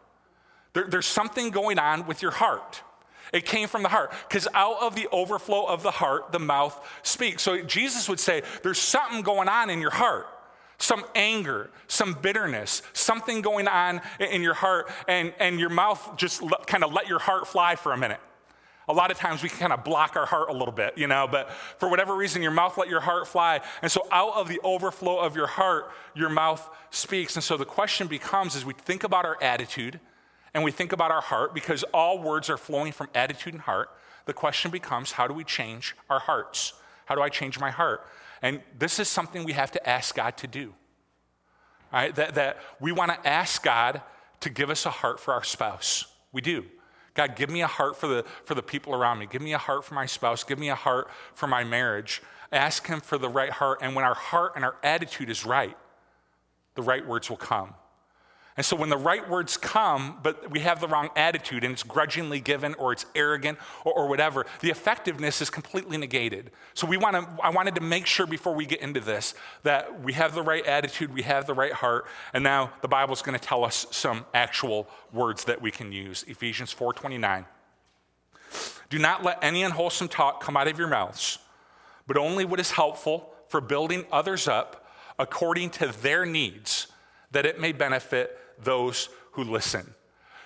There, 0.74 0.86
there's 0.88 1.08
something 1.08 1.50
going 1.50 1.80
on 1.80 2.06
with 2.06 2.22
your 2.22 2.32
heart. 2.32 2.84
It 3.34 3.46
came 3.46 3.68
from 3.68 3.84
the 3.84 3.90
heart 3.90 4.14
because 4.30 4.48
out 4.54 4.78
of 4.82 4.96
the 4.96 5.08
overflow 5.12 5.66
of 5.66 5.84
the 5.84 5.92
heart, 5.92 6.32
the 6.32 6.40
mouth 6.40 6.80
speaks. 7.02 7.42
So 7.42 7.62
Jesus 7.64 8.08
would 8.08 8.20
say, 8.20 8.44
There's 8.64 8.80
something 8.80 9.24
going 9.24 9.50
on 9.50 9.70
in 9.70 9.82
your 9.82 9.92
heart 9.92 10.28
some 10.80 11.04
anger, 11.16 11.72
some 11.88 12.14
bitterness, 12.14 12.84
something 12.94 13.42
going 13.42 13.68
on 13.68 14.00
in 14.20 14.44
your 14.44 14.54
heart, 14.54 14.88
and, 15.08 15.34
and 15.40 15.60
your 15.60 15.70
mouth 15.70 16.16
just 16.18 16.44
kind 16.68 16.84
of 16.84 16.94
let 16.94 17.08
your 17.08 17.18
heart 17.20 17.48
fly 17.48 17.76
for 17.76 17.94
a 17.94 17.98
minute. 17.98 18.20
A 18.90 18.94
lot 18.94 19.12
of 19.12 19.18
times 19.18 19.44
we 19.44 19.50
kind 19.50 19.74
of 19.74 19.84
block 19.84 20.16
our 20.16 20.26
heart 20.26 20.50
a 20.50 20.54
little 20.54 20.72
bit, 20.72 20.98
you 20.98 21.08
know, 21.08 21.28
but 21.30 21.52
for 21.52 21.90
whatever 21.90 22.16
reason, 22.16 22.42
your 22.42 22.52
mouth 22.52 22.78
let 22.78 22.88
your 22.88 23.02
heart 23.02 23.28
fly. 23.28 23.60
And 23.82 23.92
so 23.92 24.08
out 24.12 24.36
of 24.36 24.48
the 24.48 24.62
overflow 24.64 25.20
of 25.20 25.36
your 25.36 25.48
heart, 25.48 25.92
your 26.16 26.30
mouth 26.30 26.70
speaks. 26.90 27.36
And 27.36 27.44
so 27.44 27.58
the 27.58 27.66
question 27.66 28.08
becomes 28.08 28.56
as 28.56 28.64
we 28.64 28.74
think 28.74 29.04
about 29.04 29.26
our 29.26 29.38
attitude 29.42 30.00
and 30.54 30.64
we 30.64 30.72
think 30.72 30.94
about 30.94 31.12
our 31.12 31.22
heart, 31.22 31.54
because 31.54 31.84
all 31.94 32.20
words 32.20 32.50
are 32.50 32.58
flowing 32.58 32.94
from 32.94 33.10
attitude 33.14 33.54
and 33.54 33.62
heart, 33.62 33.90
the 34.26 34.34
question 34.34 34.72
becomes 34.72 35.12
how 35.12 35.28
do 35.28 35.34
we 35.34 35.44
change 35.44 35.96
our 36.10 36.20
hearts? 36.20 36.74
How 37.06 37.16
do 37.16 37.22
I 37.22 37.30
change 37.30 37.60
my 37.60 37.72
heart? 37.72 38.06
And 38.42 38.62
this 38.78 39.00
is 39.00 39.10
something 39.10 39.44
we 39.44 39.54
have 39.54 39.72
to 39.72 39.90
ask 39.90 40.16
God 40.16 40.38
to 40.38 40.48
do. 40.48 40.74
Right? 41.92 42.16
That, 42.16 42.36
that 42.36 42.58
we 42.80 42.92
want 42.92 43.12
to 43.12 43.28
ask 43.28 43.64
God 43.64 44.02
to 44.40 44.50
give 44.50 44.70
us 44.70 44.86
a 44.86 44.90
heart 44.90 45.20
for 45.20 45.34
our 45.34 45.44
spouse. 45.44 46.06
We 46.32 46.42
do. 46.42 46.66
God, 47.18 47.36
give 47.36 47.50
me 47.50 47.64
a 47.64 47.68
heart 47.68 47.98
for 47.98 48.06
the, 48.06 48.24
for 48.46 48.54
the 48.54 48.62
people 48.62 48.94
around 48.94 49.18
me. 49.18 49.26
Give 49.26 49.42
me 49.42 49.52
a 49.54 49.58
heart 49.58 49.84
for 49.84 49.96
my 49.96 50.06
spouse. 50.06 50.44
Give 50.44 50.60
me 50.60 50.70
a 50.70 50.76
heart 50.76 51.10
for 51.34 51.48
my 51.48 51.64
marriage. 51.64 52.22
Ask 52.52 52.86
Him 52.86 53.02
for 53.02 53.18
the 53.18 53.28
right 53.28 53.50
heart. 53.50 53.80
And 53.82 53.96
when 53.96 54.06
our 54.06 54.14
heart 54.14 54.54
and 54.56 54.64
our 54.64 54.76
attitude 54.84 55.32
is 55.32 55.44
right, 55.44 55.76
the 56.76 56.84
right 56.84 57.06
words 57.06 57.28
will 57.28 57.38
come. 57.38 57.74
And 58.58 58.66
so 58.66 58.76
when 58.76 58.90
the 58.90 58.98
right 58.98 59.30
words 59.30 59.56
come, 59.56 60.18
but 60.24 60.50
we 60.50 60.62
have 60.62 60.82
the 60.82 60.88
wrong 60.88 61.10
attitude 61.16 61.64
and 61.64 61.74
it's 61.74 61.84
grudgingly 61.84 62.40
given 62.40 62.74
or 62.74 62.92
it's 62.92 63.06
arrogant 63.14 63.60
or, 63.86 63.94
or 63.94 64.08
whatever, 64.08 64.48
the 64.62 64.72
effectiveness 64.72 65.44
is 65.44 65.52
completely 65.52 65.96
negated. 65.96 66.50
So 66.74 66.88
we 66.88 66.98
want 66.98 67.16
to, 67.16 67.44
I 67.44 67.52
wanted 67.52 67.76
to 67.76 67.82
make 67.82 68.08
sure 68.08 68.26
before 68.26 68.56
we 68.56 68.66
get 68.66 68.82
into 68.82 69.00
this 69.00 69.36
that 69.62 70.02
we 70.02 70.14
have 70.14 70.34
the 70.34 70.42
right 70.42 70.66
attitude, 70.66 71.14
we 71.14 71.22
have 71.22 71.46
the 71.46 71.54
right 71.54 71.72
heart, 71.72 72.08
and 72.34 72.44
now 72.44 72.72
the 72.82 72.88
Bible's 72.88 73.22
going 73.22 73.38
to 73.38 73.46
tell 73.46 73.64
us 73.64 73.86
some 73.92 74.26
actual 74.34 74.90
words 75.14 75.44
that 75.44 75.62
we 75.62 75.70
can 75.70 75.92
use. 75.92 76.24
Ephesians 76.28 76.74
4:29. 76.74 77.46
Do 78.90 78.98
not 78.98 79.24
let 79.24 79.38
any 79.44 79.62
unwholesome 79.62 80.08
talk 80.08 80.42
come 80.42 80.58
out 80.58 80.68
of 80.68 80.80
your 80.80 80.88
mouths, 80.88 81.38
but 82.08 82.18
only 82.18 82.44
what 82.44 82.60
is 82.60 82.72
helpful 82.72 83.34
for 83.50 83.62
building 83.62 84.06
others 84.12 84.48
up 84.48 84.88
according 85.20 85.70
to 85.72 85.88
their 85.88 86.26
needs, 86.26 86.88
that 87.32 87.46
it 87.46 87.60
may 87.60 87.72
benefit 87.72 88.40
those 88.58 89.10
who 89.32 89.44
listen. 89.44 89.94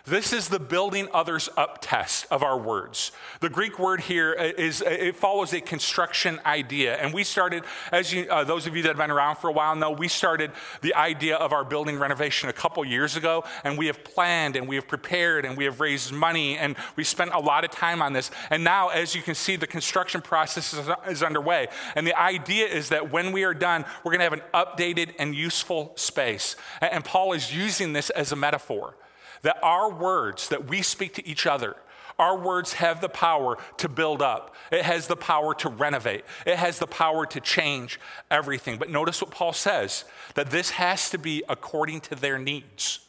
This 0.06 0.34
is 0.34 0.50
the 0.50 0.60
building 0.60 1.08
others 1.14 1.48
up 1.56 1.78
test 1.80 2.26
of 2.32 2.42
our 2.42 2.58
words. 2.58 3.12
The 3.40 3.50
Greek 3.50 3.78
word 3.78 4.02
here 4.02 4.34
is 4.34 4.82
it 4.82 5.16
follows 5.16 5.54
a 5.54 5.62
construction 5.62 6.40
idea, 6.44 6.96
and 6.96 7.14
we 7.14 7.24
started, 7.24 7.64
as 7.92 8.12
you, 8.12 8.28
uh, 8.30 8.44
those 8.44 8.66
of 8.66 8.76
you 8.76 8.82
that 8.84 8.90
have 8.90 8.98
been 8.98 9.12
around 9.12 9.38
for 9.38 9.50
a 9.50 9.52
while 9.52 9.76
know, 9.76 9.92
we 9.92 10.08
started 10.08 10.52
the 10.82 10.96
idea 10.96 11.36
of 11.36 11.54
our 11.54 11.64
building 11.64 12.00
renovation 12.00 12.50
a 12.50 12.54
couple 12.54 12.84
years 12.84 13.16
ago, 13.16 13.44
and 13.64 13.78
we 13.78 13.86
have 13.88 14.04
planned 14.04 14.56
and 14.56 14.68
we 14.68 14.76
have 14.76 14.88
prepared 14.88 15.46
and 15.46 15.56
we 15.56 15.66
have 15.66 15.80
raised 15.80 16.12
money 16.12 16.58
and 16.58 16.76
we 16.96 17.04
spent 17.04 17.32
a 17.34 17.40
lot 17.40 17.64
of 17.64 17.70
time 17.70 18.02
on 18.02 18.14
this. 18.14 18.32
And 18.50 18.64
now, 18.64 18.90
as 18.90 19.14
you 19.14 19.22
can 19.22 19.36
see, 19.36 19.56
the 19.56 19.68
construction 19.68 20.22
process 20.22 20.74
is, 20.74 20.90
is 21.08 21.22
underway, 21.22 21.68
and 21.96 22.08
the 22.08 22.20
idea 22.20 22.66
is 22.66 22.90
that 22.90 23.12
when 23.12 23.32
we 23.32 23.44
are 23.44 23.54
done, 23.54 23.86
we're 24.04 24.12
going 24.12 24.20
to 24.20 24.24
have 24.24 24.34
an 24.34 24.42
updated 24.52 25.14
and 25.20 25.36
useful 25.36 25.94
space. 25.96 26.56
And 26.82 27.06
Paul 27.06 27.34
is 27.34 27.56
using 27.56 27.94
this 27.94 28.10
as 28.10 28.32
a 28.32 28.36
metaphor 28.36 28.96
that 29.42 29.58
our 29.64 29.92
words 29.92 30.50
that 30.50 30.68
we 30.68 30.82
speak 30.82 31.14
to 31.16 31.28
each 31.28 31.46
other, 31.46 31.76
our 32.20 32.38
words 32.38 32.74
have 32.74 33.02
the 33.02 33.10
power 33.10 33.58
to 33.78 33.90
build 33.90 34.22
up. 34.22 34.56
It 34.72 34.84
has 34.84 35.08
the 35.08 35.16
power 35.16 35.56
to 35.56 35.70
renovate. 35.70 36.24
It 36.46 36.58
has 36.58 36.78
the 36.78 36.88
power 36.88 37.26
to 37.26 37.40
change 37.40 38.00
everything. 38.30 38.78
But 38.78 38.92
notice 38.92 39.22
what 39.22 39.32
Paul 39.32 39.54
says 39.54 40.06
that 40.36 40.52
this 40.52 40.72
has 40.72 41.10
to 41.10 41.18
be 41.18 41.44
according 41.50 42.02
to 42.02 42.16
their 42.16 42.38
needs. 42.38 43.00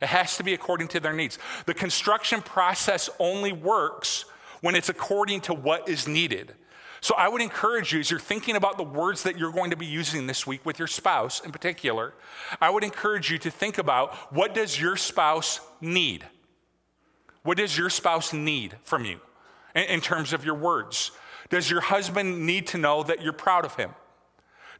It 0.00 0.08
has 0.08 0.36
to 0.36 0.44
be 0.44 0.54
according 0.54 0.88
to 0.88 1.00
their 1.00 1.12
needs. 1.12 1.38
The 1.66 1.74
construction 1.74 2.40
process 2.40 3.10
only 3.18 3.52
works 3.52 4.24
when 4.60 4.74
it's 4.76 4.88
according 4.88 5.42
to 5.42 5.54
what 5.54 5.88
is 5.88 6.06
needed. 6.06 6.54
So 7.02 7.16
I 7.16 7.28
would 7.28 7.42
encourage 7.42 7.92
you, 7.92 7.98
as 7.98 8.12
you're 8.12 8.20
thinking 8.20 8.54
about 8.54 8.76
the 8.76 8.84
words 8.84 9.24
that 9.24 9.36
you're 9.36 9.50
going 9.50 9.70
to 9.70 9.76
be 9.76 9.86
using 9.86 10.28
this 10.28 10.46
week 10.46 10.64
with 10.64 10.78
your 10.78 10.86
spouse 10.86 11.40
in 11.40 11.50
particular, 11.50 12.14
I 12.60 12.70
would 12.70 12.84
encourage 12.84 13.28
you 13.28 13.38
to 13.38 13.50
think 13.50 13.76
about 13.78 14.14
what 14.32 14.54
does 14.54 14.80
your 14.80 14.96
spouse 14.96 15.60
need? 15.80 16.24
What 17.42 17.58
does 17.58 17.76
your 17.76 17.90
spouse 17.90 18.32
need 18.32 18.76
from 18.84 19.04
you 19.04 19.18
in, 19.74 19.82
in 19.82 20.00
terms 20.00 20.32
of 20.32 20.44
your 20.44 20.54
words? 20.54 21.10
Does 21.50 21.68
your 21.68 21.80
husband 21.80 22.46
need 22.46 22.68
to 22.68 22.78
know 22.78 23.02
that 23.02 23.20
you're 23.20 23.32
proud 23.32 23.64
of 23.64 23.74
him? 23.74 23.90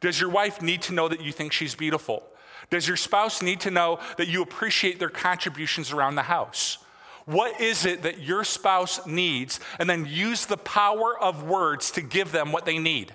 Does 0.01 0.21
your 0.21 0.31
wife 0.31 0.63
need 0.63 0.83
to 0.83 0.95
know 0.95 1.09
that 1.09 1.23
you 1.23 1.33
think 1.33 1.53
she's 1.53 1.75
beautiful? 1.75 2.23
Does 2.71 2.87
your 2.87 2.97
spouse 2.97 3.43
need 3.43 3.59
to 3.61 3.73
know 3.73 3.99
that 4.17 4.29
you 4.29 4.43
appreciate 4.43 5.01
their 5.01 5.11
contributions 5.11 5.91
around 5.91 6.15
the 6.15 6.23
house? 6.23 6.79
What 7.25 7.61
is 7.61 7.85
it 7.85 8.03
that 8.03 8.21
your 8.21 8.45
spouse 8.45 9.07
needs? 9.07 9.61
And 9.79 9.89
then 9.89 10.07
use 10.07 10.47
the 10.47 10.57
power 10.57 11.19
of 11.19 11.45
words 11.45 11.91
to 11.93 12.01
give 12.01 12.33
them 12.33 12.53
what 12.53 12.65
they 12.65 12.79
need. 12.79 13.15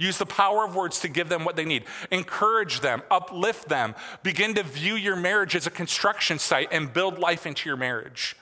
Use 0.00 0.16
the 0.16 0.26
power 0.26 0.64
of 0.64 0.74
words 0.74 1.00
to 1.00 1.08
give 1.08 1.28
them 1.28 1.44
what 1.44 1.56
they 1.56 1.66
need. 1.66 1.84
Encourage 2.10 2.80
them, 2.80 3.02
uplift 3.10 3.68
them. 3.68 3.94
Begin 4.22 4.54
to 4.54 4.62
view 4.62 4.94
your 4.94 5.14
marriage 5.14 5.54
as 5.54 5.66
a 5.66 5.70
construction 5.70 6.38
site 6.38 6.68
and 6.72 6.90
build 6.90 7.18
life 7.18 7.46
into 7.46 7.68
your 7.68 7.76
marriage. 7.76 8.34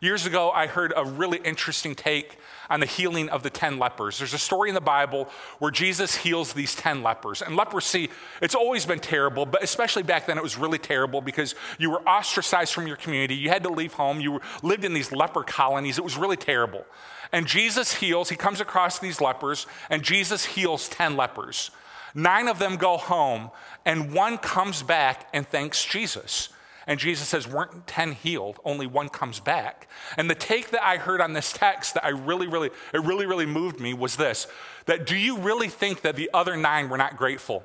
Years 0.00 0.26
ago, 0.26 0.50
I 0.50 0.68
heard 0.68 0.92
a 0.96 1.04
really 1.04 1.38
interesting 1.38 1.94
take 1.94 2.38
on 2.70 2.80
the 2.80 2.86
healing 2.86 3.28
of 3.30 3.42
the 3.42 3.50
10 3.50 3.78
lepers. 3.78 4.18
There's 4.18 4.34
a 4.34 4.38
story 4.38 4.68
in 4.68 4.74
the 4.74 4.80
Bible 4.80 5.28
where 5.58 5.72
Jesus 5.72 6.14
heals 6.14 6.52
these 6.52 6.74
10 6.76 7.02
lepers. 7.02 7.42
And 7.42 7.56
leprosy, 7.56 8.10
it's 8.40 8.54
always 8.54 8.86
been 8.86 9.00
terrible, 9.00 9.44
but 9.44 9.62
especially 9.62 10.04
back 10.04 10.26
then, 10.26 10.38
it 10.38 10.42
was 10.42 10.56
really 10.56 10.78
terrible 10.78 11.20
because 11.20 11.56
you 11.78 11.90
were 11.90 12.02
ostracized 12.02 12.72
from 12.72 12.86
your 12.86 12.96
community. 12.96 13.34
You 13.34 13.48
had 13.48 13.64
to 13.64 13.70
leave 13.70 13.94
home. 13.94 14.20
You 14.20 14.40
lived 14.62 14.84
in 14.84 14.94
these 14.94 15.10
leper 15.10 15.42
colonies. 15.42 15.98
It 15.98 16.04
was 16.04 16.16
really 16.16 16.36
terrible. 16.36 16.84
And 17.32 17.46
Jesus 17.46 17.94
heals, 17.94 18.28
he 18.28 18.36
comes 18.36 18.60
across 18.60 18.98
these 18.98 19.20
lepers, 19.20 19.66
and 19.90 20.02
Jesus 20.02 20.44
heals 20.44 20.88
10 20.88 21.16
lepers. 21.16 21.70
Nine 22.14 22.48
of 22.48 22.58
them 22.58 22.76
go 22.76 22.96
home, 22.96 23.50
and 23.84 24.12
one 24.12 24.38
comes 24.38 24.82
back 24.82 25.28
and 25.32 25.46
thanks 25.46 25.84
Jesus. 25.84 26.50
And 26.88 26.98
Jesus 26.98 27.28
says, 27.28 27.46
weren't 27.46 27.86
10 27.86 28.12
healed, 28.12 28.58
only 28.64 28.86
one 28.86 29.10
comes 29.10 29.40
back. 29.40 29.88
And 30.16 30.28
the 30.28 30.34
take 30.34 30.70
that 30.70 30.84
I 30.84 30.96
heard 30.96 31.20
on 31.20 31.34
this 31.34 31.52
text 31.52 31.94
that 31.94 32.04
I 32.04 32.08
really, 32.08 32.46
really, 32.46 32.70
it 32.94 33.02
really, 33.02 33.26
really 33.26 33.44
moved 33.44 33.78
me 33.78 33.92
was 33.92 34.16
this 34.16 34.48
that 34.86 35.06
do 35.06 35.14
you 35.14 35.36
really 35.36 35.68
think 35.68 36.00
that 36.00 36.16
the 36.16 36.30
other 36.32 36.56
nine 36.56 36.88
were 36.88 36.96
not 36.96 37.18
grateful? 37.18 37.62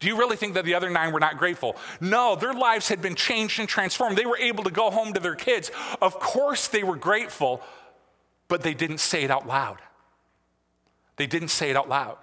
Do 0.00 0.08
you 0.08 0.16
really 0.16 0.36
think 0.36 0.54
that 0.54 0.64
the 0.64 0.74
other 0.74 0.88
nine 0.88 1.12
were 1.12 1.20
not 1.20 1.36
grateful? 1.36 1.76
No, 2.00 2.36
their 2.36 2.54
lives 2.54 2.88
had 2.88 3.02
been 3.02 3.14
changed 3.14 3.60
and 3.60 3.68
transformed. 3.68 4.16
They 4.16 4.24
were 4.24 4.38
able 4.38 4.64
to 4.64 4.70
go 4.70 4.90
home 4.90 5.12
to 5.12 5.20
their 5.20 5.34
kids. 5.34 5.70
Of 6.00 6.18
course, 6.18 6.68
they 6.68 6.82
were 6.82 6.96
grateful, 6.96 7.60
but 8.48 8.62
they 8.62 8.72
didn't 8.72 8.98
say 8.98 9.24
it 9.24 9.30
out 9.30 9.46
loud. 9.46 9.76
They 11.16 11.26
didn't 11.26 11.48
say 11.48 11.68
it 11.68 11.76
out 11.76 11.90
loud. 11.90 12.16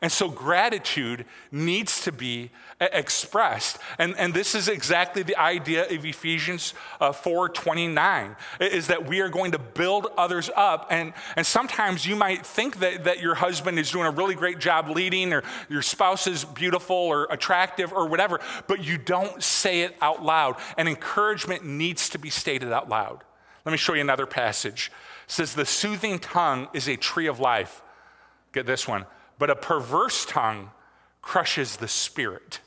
And 0.00 0.10
so 0.10 0.28
gratitude 0.28 1.26
needs 1.50 2.02
to 2.02 2.12
be 2.12 2.50
expressed. 2.80 3.78
And, 3.98 4.16
and 4.18 4.34
this 4.34 4.54
is 4.54 4.68
exactly 4.68 5.22
the 5.22 5.36
idea 5.36 5.84
of 5.84 6.04
Ephesians 6.04 6.74
uh, 7.00 7.12
4 7.12 7.48
29, 7.48 8.36
is 8.60 8.86
that 8.88 9.06
we 9.06 9.20
are 9.20 9.28
going 9.28 9.52
to 9.52 9.58
build 9.58 10.08
others 10.16 10.50
up. 10.56 10.86
And, 10.90 11.12
and 11.36 11.46
sometimes 11.46 12.06
you 12.06 12.16
might 12.16 12.44
think 12.44 12.78
that, 12.80 13.04
that 13.04 13.20
your 13.20 13.34
husband 13.34 13.78
is 13.78 13.90
doing 13.90 14.06
a 14.06 14.10
really 14.10 14.34
great 14.34 14.58
job 14.58 14.88
leading, 14.88 15.32
or 15.32 15.42
your 15.68 15.82
spouse 15.82 16.26
is 16.26 16.44
beautiful 16.44 16.96
or 16.96 17.26
attractive 17.30 17.92
or 17.92 18.08
whatever, 18.08 18.40
but 18.66 18.84
you 18.84 18.98
don't 18.98 19.42
say 19.42 19.82
it 19.82 19.96
out 20.00 20.24
loud. 20.24 20.56
And 20.76 20.88
encouragement 20.88 21.64
needs 21.64 22.08
to 22.10 22.18
be 22.18 22.30
stated 22.30 22.72
out 22.72 22.88
loud. 22.88 23.24
Let 23.64 23.72
me 23.72 23.78
show 23.78 23.94
you 23.94 24.00
another 24.00 24.26
passage. 24.26 24.90
It 25.26 25.30
says, 25.30 25.54
The 25.54 25.66
soothing 25.66 26.18
tongue 26.18 26.68
is 26.72 26.88
a 26.88 26.96
tree 26.96 27.26
of 27.26 27.38
life. 27.38 27.82
Get 28.52 28.66
this 28.66 28.88
one 28.88 29.06
but 29.38 29.50
a 29.50 29.56
perverse 29.56 30.24
tongue 30.24 30.70
crushes 31.20 31.76
the 31.76 31.88
spirit. 31.88 32.60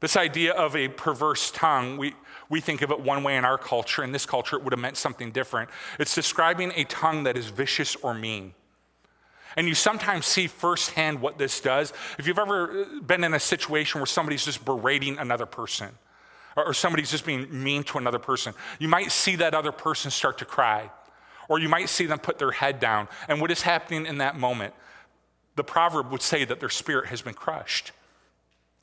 This 0.00 0.16
idea 0.16 0.52
of 0.52 0.74
a 0.74 0.88
perverse 0.88 1.50
tongue, 1.50 1.96
we, 1.96 2.14
we 2.48 2.60
think 2.60 2.82
of 2.82 2.90
it 2.90 3.00
one 3.00 3.22
way 3.22 3.36
in 3.36 3.44
our 3.44 3.58
culture. 3.58 4.02
In 4.02 4.12
this 4.12 4.26
culture, 4.26 4.56
it 4.56 4.64
would 4.64 4.72
have 4.72 4.80
meant 4.80 4.96
something 4.96 5.30
different. 5.30 5.70
It's 5.98 6.14
describing 6.14 6.72
a 6.74 6.84
tongue 6.84 7.22
that 7.24 7.36
is 7.36 7.48
vicious 7.48 7.94
or 7.96 8.12
mean. 8.12 8.54
And 9.56 9.68
you 9.68 9.74
sometimes 9.74 10.26
see 10.26 10.46
firsthand 10.46 11.20
what 11.20 11.38
this 11.38 11.60
does. 11.60 11.92
If 12.18 12.26
you've 12.26 12.38
ever 12.38 12.86
been 13.06 13.22
in 13.22 13.34
a 13.34 13.40
situation 13.40 14.00
where 14.00 14.06
somebody's 14.06 14.44
just 14.44 14.64
berating 14.64 15.18
another 15.18 15.46
person, 15.46 15.90
or 16.56 16.74
somebody's 16.74 17.10
just 17.10 17.24
being 17.24 17.46
mean 17.62 17.82
to 17.84 17.98
another 17.98 18.18
person, 18.18 18.54
you 18.78 18.88
might 18.88 19.12
see 19.12 19.36
that 19.36 19.54
other 19.54 19.72
person 19.72 20.10
start 20.10 20.38
to 20.38 20.44
cry, 20.44 20.90
or 21.48 21.58
you 21.58 21.68
might 21.68 21.88
see 21.88 22.06
them 22.06 22.18
put 22.18 22.38
their 22.38 22.50
head 22.50 22.80
down. 22.80 23.08
And 23.28 23.40
what 23.40 23.50
is 23.50 23.62
happening 23.62 24.06
in 24.06 24.18
that 24.18 24.38
moment? 24.38 24.74
The 25.56 25.64
proverb 25.64 26.10
would 26.10 26.22
say 26.22 26.44
that 26.44 26.60
their 26.60 26.70
spirit 26.70 27.06
has 27.06 27.22
been 27.22 27.34
crushed. 27.34 27.92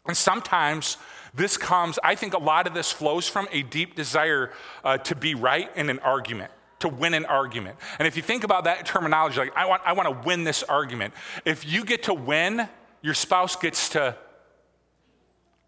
And 0.05 0.15
sometimes 0.15 0.97
this 1.33 1.57
comes, 1.57 1.99
I 2.03 2.15
think 2.15 2.33
a 2.33 2.39
lot 2.39 2.67
of 2.67 2.73
this 2.73 2.91
flows 2.91 3.27
from 3.27 3.47
a 3.51 3.63
deep 3.63 3.95
desire 3.95 4.51
uh, 4.83 4.97
to 4.99 5.15
be 5.15 5.35
right 5.35 5.69
in 5.75 5.89
an 5.89 5.99
argument 5.99 6.51
to 6.79 6.87
win 6.87 7.13
an 7.13 7.25
argument. 7.25 7.77
And 7.99 8.07
if 8.07 8.15
you 8.15 8.23
think 8.23 8.43
about 8.43 8.63
that 8.63 8.85
terminology, 8.85 9.37
like, 9.37 9.55
I 9.55 9.65
want, 9.65 9.81
I 9.85 9.93
want 9.93 10.07
to 10.07 10.27
win 10.27 10.43
this 10.43 10.63
argument. 10.63 11.13
If 11.45 11.69
you 11.69 11.83
get 11.83 12.03
to 12.03 12.13
win, 12.13 12.67
your 13.01 13.13
spouse 13.13 13.55
gets 13.55 13.89
to 13.89 14.15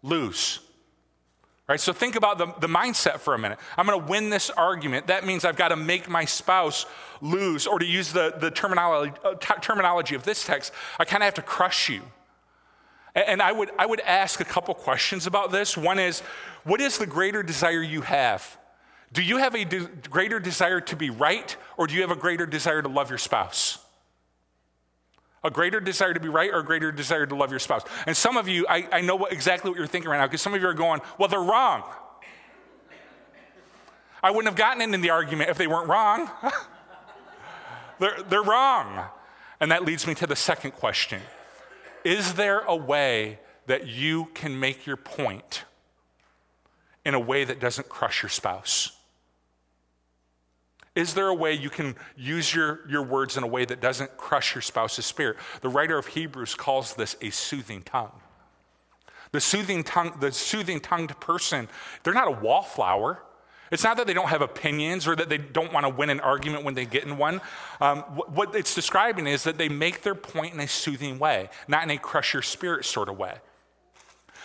lose. 0.02 0.60
Right? 1.68 1.80
So 1.80 1.92
think 1.92 2.16
about 2.16 2.38
the, 2.38 2.46
the 2.60 2.66
mindset 2.66 3.20
for 3.20 3.34
a 3.34 3.38
minute. 3.38 3.58
I'm 3.78 3.86
going 3.86 3.98
to 3.98 4.06
win 4.06 4.30
this 4.30 4.50
argument. 4.50 5.06
That 5.06 5.24
means 5.24 5.44
I've 5.44 5.56
got 5.56 5.68
to 5.68 5.76
make 5.76 6.08
my 6.08 6.24
spouse 6.24 6.86
lose. 7.20 7.66
Or 7.66 7.78
to 7.78 7.86
use 7.86 8.12
the, 8.12 8.34
the 8.36 8.50
terminology, 8.50 9.12
uh, 9.24 9.34
t- 9.34 9.54
terminology 9.60 10.14
of 10.14 10.24
this 10.24 10.44
text, 10.44 10.72
I 10.98 11.04
kind 11.04 11.22
of 11.22 11.26
have 11.26 11.34
to 11.34 11.42
crush 11.42 11.88
you. 11.88 12.02
And, 13.14 13.24
and 13.28 13.42
I, 13.42 13.52
would, 13.52 13.70
I 13.78 13.86
would 13.86 14.00
ask 14.00 14.40
a 14.40 14.44
couple 14.44 14.74
questions 14.74 15.26
about 15.26 15.52
this. 15.52 15.76
One 15.76 15.98
is, 15.98 16.20
what 16.64 16.80
is 16.80 16.98
the 16.98 17.06
greater 17.06 17.42
desire 17.42 17.82
you 17.82 18.00
have? 18.02 18.58
Do 19.12 19.22
you 19.22 19.36
have 19.36 19.54
a 19.54 19.64
de- 19.64 19.86
greater 20.10 20.40
desire 20.40 20.80
to 20.80 20.96
be 20.96 21.10
right, 21.10 21.56
or 21.76 21.86
do 21.86 21.94
you 21.94 22.00
have 22.00 22.10
a 22.10 22.16
greater 22.16 22.46
desire 22.46 22.82
to 22.82 22.88
love 22.88 23.08
your 23.08 23.18
spouse? 23.18 23.81
A 25.44 25.50
greater 25.50 25.80
desire 25.80 26.14
to 26.14 26.20
be 26.20 26.28
right 26.28 26.50
or 26.50 26.60
a 26.60 26.64
greater 26.64 26.92
desire 26.92 27.26
to 27.26 27.34
love 27.34 27.50
your 27.50 27.58
spouse? 27.58 27.82
And 28.06 28.16
some 28.16 28.36
of 28.36 28.48
you, 28.48 28.66
I, 28.68 28.88
I 28.92 29.00
know 29.00 29.16
what, 29.16 29.32
exactly 29.32 29.70
what 29.70 29.78
you're 29.78 29.88
thinking 29.88 30.10
right 30.10 30.18
now 30.18 30.26
because 30.26 30.42
some 30.42 30.54
of 30.54 30.60
you 30.60 30.68
are 30.68 30.74
going, 30.74 31.00
well, 31.18 31.28
they're 31.28 31.40
wrong. 31.40 31.82
I 34.22 34.30
wouldn't 34.30 34.46
have 34.46 34.56
gotten 34.56 34.80
into 34.80 34.98
the 34.98 35.10
argument 35.10 35.50
if 35.50 35.58
they 35.58 35.66
weren't 35.66 35.88
wrong. 35.88 36.30
they're, 37.98 38.22
they're 38.28 38.42
wrong. 38.42 39.06
And 39.60 39.72
that 39.72 39.84
leads 39.84 40.06
me 40.06 40.14
to 40.16 40.26
the 40.26 40.36
second 40.36 40.72
question 40.72 41.20
Is 42.04 42.34
there 42.34 42.60
a 42.60 42.76
way 42.76 43.40
that 43.66 43.86
you 43.86 44.26
can 44.34 44.58
make 44.58 44.86
your 44.86 44.96
point 44.96 45.64
in 47.04 47.14
a 47.14 47.20
way 47.20 47.44
that 47.44 47.58
doesn't 47.58 47.88
crush 47.88 48.22
your 48.22 48.30
spouse? 48.30 48.92
Is 50.94 51.14
there 51.14 51.28
a 51.28 51.34
way 51.34 51.54
you 51.54 51.70
can 51.70 51.96
use 52.16 52.54
your, 52.54 52.80
your 52.88 53.02
words 53.02 53.36
in 53.36 53.42
a 53.42 53.46
way 53.46 53.64
that 53.64 53.80
doesn't 53.80 54.16
crush 54.18 54.54
your 54.54 54.62
spouse's 54.62 55.06
spirit? 55.06 55.38
The 55.62 55.70
writer 55.70 55.96
of 55.96 56.06
Hebrews 56.08 56.54
calls 56.54 56.94
this 56.94 57.16
a 57.22 57.30
soothing 57.30 57.82
tongue. 57.82 58.12
The 59.32 59.40
soothing 59.40 59.82
tongue, 59.84 60.18
the 60.20 60.30
soothing 60.30 60.80
tongued 60.80 61.18
person, 61.18 61.68
they're 62.02 62.12
not 62.12 62.28
a 62.28 62.32
wallflower. 62.32 63.22
It's 63.70 63.82
not 63.82 63.96
that 63.96 64.06
they 64.06 64.12
don't 64.12 64.28
have 64.28 64.42
opinions 64.42 65.08
or 65.08 65.16
that 65.16 65.30
they 65.30 65.38
don't 65.38 65.72
want 65.72 65.86
to 65.86 65.88
win 65.88 66.10
an 66.10 66.20
argument 66.20 66.62
when 66.64 66.74
they 66.74 66.84
get 66.84 67.04
in 67.04 67.16
one. 67.16 67.40
Um, 67.80 68.00
what 68.02 68.54
it's 68.54 68.74
describing 68.74 69.26
is 69.26 69.44
that 69.44 69.56
they 69.56 69.70
make 69.70 70.02
their 70.02 70.14
point 70.14 70.52
in 70.52 70.60
a 70.60 70.68
soothing 70.68 71.18
way, 71.18 71.48
not 71.68 71.82
in 71.82 71.90
a 71.90 71.96
crush 71.96 72.34
your 72.34 72.42
spirit 72.42 72.84
sort 72.84 73.08
of 73.08 73.16
way. 73.16 73.36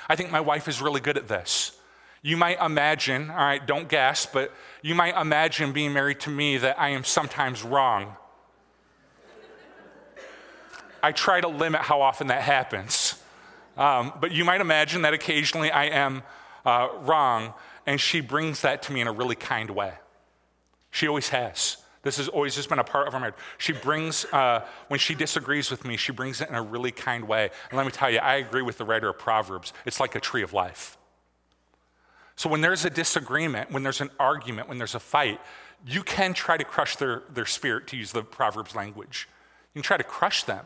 I 0.07 0.15
think 0.15 0.31
my 0.31 0.39
wife 0.39 0.69
is 0.69 0.81
really 0.81 1.01
good 1.01 1.17
at 1.17 1.27
this. 1.27 1.77
You 2.21 2.37
might 2.37 2.61
imagine, 2.61 3.29
all 3.29 3.35
right, 3.35 3.65
don't 3.65 3.89
guess, 3.89 4.25
but 4.25 4.53
you 4.81 4.95
might 4.95 5.19
imagine 5.19 5.71
being 5.71 5.93
married 5.93 6.19
to 6.21 6.29
me 6.29 6.57
that 6.57 6.79
I 6.79 6.89
am 6.89 7.03
sometimes 7.03 7.63
wrong. 7.63 8.15
I 11.01 11.11
try 11.11 11.41
to 11.41 11.47
limit 11.47 11.81
how 11.81 12.01
often 12.01 12.27
that 12.27 12.41
happens. 12.41 13.21
Um, 13.77 14.13
but 14.19 14.31
you 14.31 14.43
might 14.43 14.61
imagine 14.61 15.03
that 15.03 15.13
occasionally 15.13 15.71
I 15.71 15.85
am 15.85 16.23
uh, 16.65 16.89
wrong, 17.01 17.53
and 17.85 18.01
she 18.01 18.21
brings 18.21 18.61
that 18.61 18.81
to 18.83 18.93
me 18.93 19.01
in 19.01 19.07
a 19.07 19.11
really 19.11 19.35
kind 19.35 19.69
way. 19.69 19.93
She 20.91 21.07
always 21.07 21.29
has. 21.29 21.77
This 22.01 22.17
has 22.17 22.27
always 22.27 22.55
just 22.55 22.69
been 22.69 22.79
a 22.79 22.83
part 22.83 23.07
of 23.07 23.13
our 23.13 23.19
marriage. 23.19 23.35
She 23.57 23.73
brings, 23.73 24.25
uh, 24.31 24.65
when 24.87 24.99
she 24.99 25.13
disagrees 25.13 25.69
with 25.69 25.85
me, 25.85 25.97
she 25.97 26.11
brings 26.11 26.41
it 26.41 26.49
in 26.49 26.55
a 26.55 26.61
really 26.61 26.91
kind 26.91 27.27
way. 27.27 27.49
And 27.69 27.77
let 27.77 27.85
me 27.85 27.91
tell 27.91 28.09
you, 28.09 28.19
I 28.19 28.35
agree 28.35 28.61
with 28.61 28.77
the 28.77 28.85
writer 28.85 29.09
of 29.09 29.19
Proverbs. 29.19 29.73
It's 29.85 29.99
like 29.99 30.15
a 30.15 30.19
tree 30.19 30.41
of 30.41 30.53
life. 30.53 30.96
So 32.37 32.49
when 32.49 32.61
there's 32.61 32.85
a 32.85 32.89
disagreement, 32.89 33.71
when 33.71 33.83
there's 33.83 33.99
an 33.99 34.11
argument, 34.19 34.69
when 34.69 34.77
there's 34.77 34.95
a 34.95 34.99
fight, 34.99 35.41
you 35.85 36.03
can 36.03 36.33
try 36.33 36.55
to 36.55 36.63
crush 36.63 36.95
their, 36.95 37.23
their 37.33 37.45
spirit, 37.45 37.87
to 37.87 37.97
use 37.97 38.11
the 38.11 38.23
Proverbs 38.23 38.75
language. 38.75 39.27
You 39.73 39.81
can 39.81 39.83
try 39.83 39.97
to 39.97 40.03
crush 40.03 40.43
them, 40.43 40.65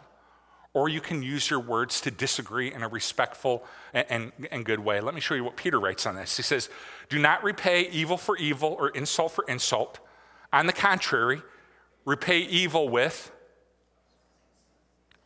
or 0.74 0.90
you 0.90 1.02
can 1.02 1.24
use 1.24 1.50
your 1.50 1.60
words 1.60 2.02
to 2.02 2.12
disagree 2.12 2.72
in 2.72 2.84
a 2.84 2.88
respectful 2.88 3.64
and, 3.94 4.06
and, 4.10 4.32
and 4.52 4.66
good 4.66 4.80
way. 4.80 5.02
Let 5.02 5.16
me 5.16 5.22
show 5.22 5.34
you 5.34 5.44
what 5.44 5.56
Peter 5.56 5.80
writes 5.80 6.06
on 6.06 6.16
this. 6.16 6.38
He 6.38 6.44
says, 6.44 6.70
Do 7.10 7.18
not 7.20 7.44
repay 7.44 7.90
evil 7.90 8.18
for 8.18 8.38
evil 8.38 8.76
or 8.78 8.90
insult 8.90 9.32
for 9.32 9.44
insult. 9.48 10.00
On 10.54 10.68
the 10.68 10.74
contrary, 10.74 11.42
repay 12.06 12.40
evil 12.40 12.88
with 12.90 13.32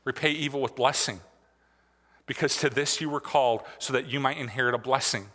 repay 0.06 0.30
evil 0.30 0.62
with 0.62 0.76
blessing. 0.76 1.20
Because 2.28 2.58
to 2.58 2.70
this 2.70 3.02
you 3.02 3.10
were 3.10 3.20
called 3.20 3.64
so 3.80 3.94
that 3.94 4.08
you 4.08 4.20
might 4.20 4.38
inherit 4.38 4.74
a 4.74 4.78
blessing. 4.78 5.30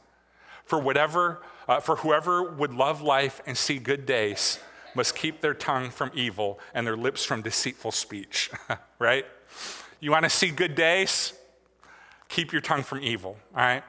For 0.70 0.78
whatever, 0.78 1.42
uh, 1.66 1.80
for 1.80 1.96
whoever 1.96 2.44
would 2.44 2.72
love 2.72 3.02
life 3.02 3.42
and 3.44 3.58
see 3.58 3.80
good 3.80 4.06
days 4.06 4.60
must 4.94 5.16
keep 5.16 5.40
their 5.40 5.52
tongue 5.52 5.90
from 5.90 6.12
evil 6.14 6.60
and 6.72 6.86
their 6.86 6.96
lips 6.96 7.24
from 7.24 7.42
deceitful 7.42 7.90
speech. 7.90 8.52
right? 9.00 9.26
You 9.98 10.12
want 10.12 10.26
to 10.26 10.30
see 10.30 10.52
good 10.52 10.76
days? 10.76 11.32
Keep 12.28 12.52
your 12.52 12.60
tongue 12.60 12.84
from 12.84 13.00
evil. 13.02 13.36
All 13.52 13.64
right. 13.64 13.82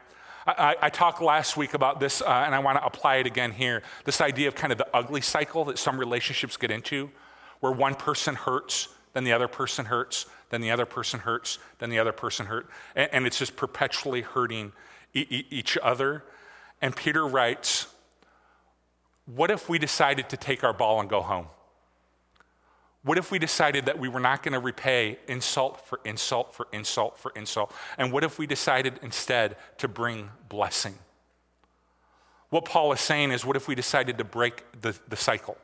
I, 0.48 0.76
I, 0.82 0.90
talked 0.90 1.22
last 1.22 1.56
week 1.56 1.76
about 1.76 2.00
this, 2.00 2.20
uh, 2.20 2.26
and 2.48 2.56
I 2.56 2.58
want 2.58 2.80
to 2.80 2.84
apply 2.84 3.18
it 3.18 3.28
again 3.28 3.52
here. 3.52 3.84
This 4.06 4.20
idea 4.20 4.48
of 4.48 4.56
kind 4.56 4.72
of 4.72 4.80
the 4.80 4.88
ugly 4.92 5.22
cycle 5.22 5.66
that 5.66 5.78
some 5.78 6.00
relationships 6.00 6.58
get 6.58 6.72
into, 6.72 7.12
where 7.60 7.72
one 7.72 7.94
person 7.94 8.34
hurts, 8.34 8.88
then 9.14 9.24
the 9.24 9.34
other 9.34 9.48
person 9.48 9.86
hurts, 9.86 10.26
then 10.50 10.62
the 10.62 10.72
other 10.72 10.88
person 10.88 11.20
hurts, 11.20 11.60
then 11.78 11.92
the 11.92 12.00
other 12.00 12.12
person 12.12 12.48
hurt, 12.48 12.68
and, 12.96 13.08
and 13.14 13.28
it's 13.28 13.38
just 13.38 13.56
perpetually 13.56 14.22
hurting 14.22 14.72
e- 15.14 15.28
e- 15.30 15.46
each 15.52 15.78
other. 15.84 16.24
And 16.82 16.96
Peter 16.96 17.26
writes, 17.26 17.88
What 19.26 19.52
if 19.52 19.70
we 19.70 19.78
decided 19.78 20.30
to 20.30 20.38
take 20.38 20.64
our 20.64 20.74
ball 20.74 21.00
and 21.00 21.10
go 21.10 21.22
home? 21.22 21.48
What 23.04 23.18
if 23.18 23.32
we 23.32 23.40
decided 23.40 23.86
that 23.86 23.98
we 23.98 24.10
were 24.10 24.20
not 24.20 24.44
going 24.44 24.54
to 24.54 24.60
repay 24.60 25.18
insult 25.28 25.88
for 25.88 26.00
insult 26.06 26.54
for 26.54 26.68
insult 26.72 27.18
for 27.18 27.32
insult? 27.36 27.74
And 27.98 28.12
what 28.12 28.24
if 28.24 28.38
we 28.38 28.46
decided 28.46 29.00
instead 29.02 29.56
to 29.80 29.88
bring 29.88 30.30
blessing? 30.50 30.96
What 32.50 32.66
Paul 32.66 32.92
is 32.92 33.00
saying 33.00 33.32
is, 33.32 33.46
what 33.46 33.56
if 33.56 33.68
we 33.68 33.76
decided 33.76 34.18
to 34.18 34.24
break 34.24 34.64
the, 34.82 34.98
the 35.08 35.16
cycle? 35.16 35.58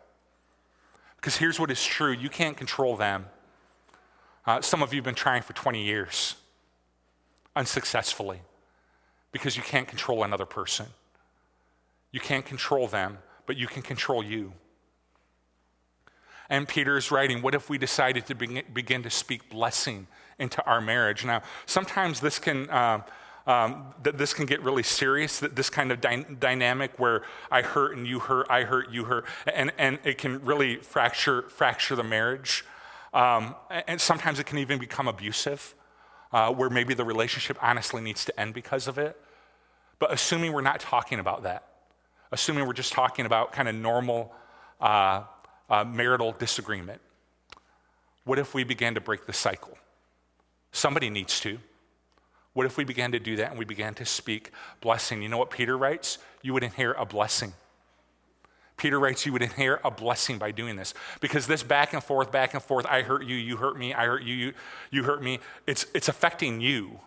Because 1.17 1.35
here's 1.35 1.59
what 1.59 1.69
is 1.69 1.83
true 1.83 2.11
you 2.11 2.29
can't 2.29 2.57
control 2.57 2.95
them. 2.95 3.25
Uh, 4.45 4.61
some 4.61 4.81
of 4.81 4.93
you 4.93 4.99
have 4.99 5.05
been 5.05 5.13
trying 5.13 5.41
for 5.41 5.53
20 5.53 5.83
years 5.83 6.35
unsuccessfully 7.55 8.39
because 9.31 9.57
you 9.57 9.63
can't 9.63 9.87
control 9.87 10.23
another 10.23 10.45
person. 10.45 10.87
You 12.11 12.19
can't 12.19 12.45
control 12.45 12.87
them, 12.87 13.19
but 13.45 13.57
you 13.57 13.67
can 13.67 13.81
control 13.81 14.23
you. 14.23 14.53
And 16.49 16.67
Peter 16.67 16.97
is 16.97 17.11
writing, 17.11 17.41
What 17.41 17.55
if 17.55 17.69
we 17.69 17.77
decided 17.77 18.25
to 18.27 18.35
begin 18.35 19.03
to 19.03 19.09
speak 19.09 19.49
blessing 19.49 20.07
into 20.39 20.63
our 20.65 20.81
marriage? 20.81 21.25
Now, 21.25 21.41
sometimes 21.65 22.19
this 22.19 22.39
can. 22.39 22.69
Uh, 22.69 23.01
um, 23.47 23.93
that 24.03 24.17
this 24.17 24.33
can 24.33 24.45
get 24.45 24.61
really 24.61 24.83
serious, 24.83 25.39
that 25.39 25.55
this 25.55 25.69
kind 25.69 25.93
of 25.93 26.01
dy- 26.01 26.25
dynamic 26.37 26.99
where 26.99 27.23
I 27.49 27.61
hurt 27.61 27.95
and 27.95 28.05
you 28.05 28.19
hurt, 28.19 28.45
I 28.49 28.63
hurt, 28.63 28.91
you 28.91 29.05
hurt, 29.05 29.25
and, 29.51 29.71
and 29.77 29.99
it 30.03 30.17
can 30.17 30.43
really 30.43 30.75
fracture, 30.75 31.43
fracture 31.43 31.95
the 31.95 32.03
marriage. 32.03 32.65
Um, 33.13 33.55
and 33.87 34.01
sometimes 34.01 34.39
it 34.39 34.45
can 34.47 34.57
even 34.57 34.79
become 34.79 35.07
abusive, 35.07 35.75
uh, 36.33 36.51
where 36.51 36.69
maybe 36.69 36.93
the 36.93 37.05
relationship 37.05 37.57
honestly 37.61 38.01
needs 38.01 38.25
to 38.25 38.37
end 38.37 38.53
because 38.53 38.85
of 38.85 38.97
it. 38.97 39.17
But 39.97 40.11
assuming 40.11 40.51
we're 40.51 40.59
not 40.59 40.81
talking 40.81 41.17
about 41.17 41.43
that, 41.43 41.66
assuming 42.31 42.65
we're 42.65 42.73
just 42.73 42.93
talking 42.93 43.25
about 43.25 43.51
kind 43.51 43.67
of 43.67 43.75
normal 43.75 44.33
uh, 44.81 45.23
uh, 45.69 45.83
marital 45.83 46.33
disagreement. 46.33 47.01
What 48.23 48.39
if 48.39 48.53
we 48.53 48.63
began 48.63 48.95
to 48.95 49.01
break 49.01 49.25
the 49.25 49.33
cycle? 49.33 49.77
Somebody 50.71 51.09
needs 51.09 51.39
to. 51.41 51.59
What 52.53 52.65
if 52.65 52.75
we 52.75 52.83
began 52.83 53.11
to 53.11 53.19
do 53.19 53.35
that 53.37 53.51
and 53.51 53.59
we 53.59 53.65
began 53.65 53.93
to 53.95 54.05
speak 54.05 54.51
blessing? 54.81 55.21
You 55.21 55.29
know 55.29 55.37
what 55.37 55.51
Peter 55.51 55.77
writes? 55.77 56.17
You 56.41 56.53
would 56.53 56.63
inherit 56.63 56.97
a 56.99 57.05
blessing. 57.05 57.53
Peter 58.77 58.99
writes, 58.99 59.25
You 59.25 59.33
would 59.33 59.41
inherit 59.41 59.81
a 59.83 59.91
blessing 59.91 60.37
by 60.37 60.51
doing 60.51 60.75
this. 60.75 60.93
Because 61.19 61.47
this 61.47 61.63
back 61.63 61.93
and 61.93 62.03
forth, 62.03 62.31
back 62.31 62.53
and 62.53 62.63
forth, 62.63 62.85
I 62.85 63.01
hurt 63.01 63.25
you, 63.25 63.35
you 63.35 63.57
hurt 63.57 63.77
me, 63.77 63.93
I 63.93 64.05
hurt 64.05 64.23
you, 64.23 64.35
you, 64.35 64.53
you 64.91 65.03
hurt 65.03 65.21
me, 65.21 65.39
it's, 65.65 65.85
it's 65.93 66.07
affecting 66.07 66.61
you. 66.61 66.99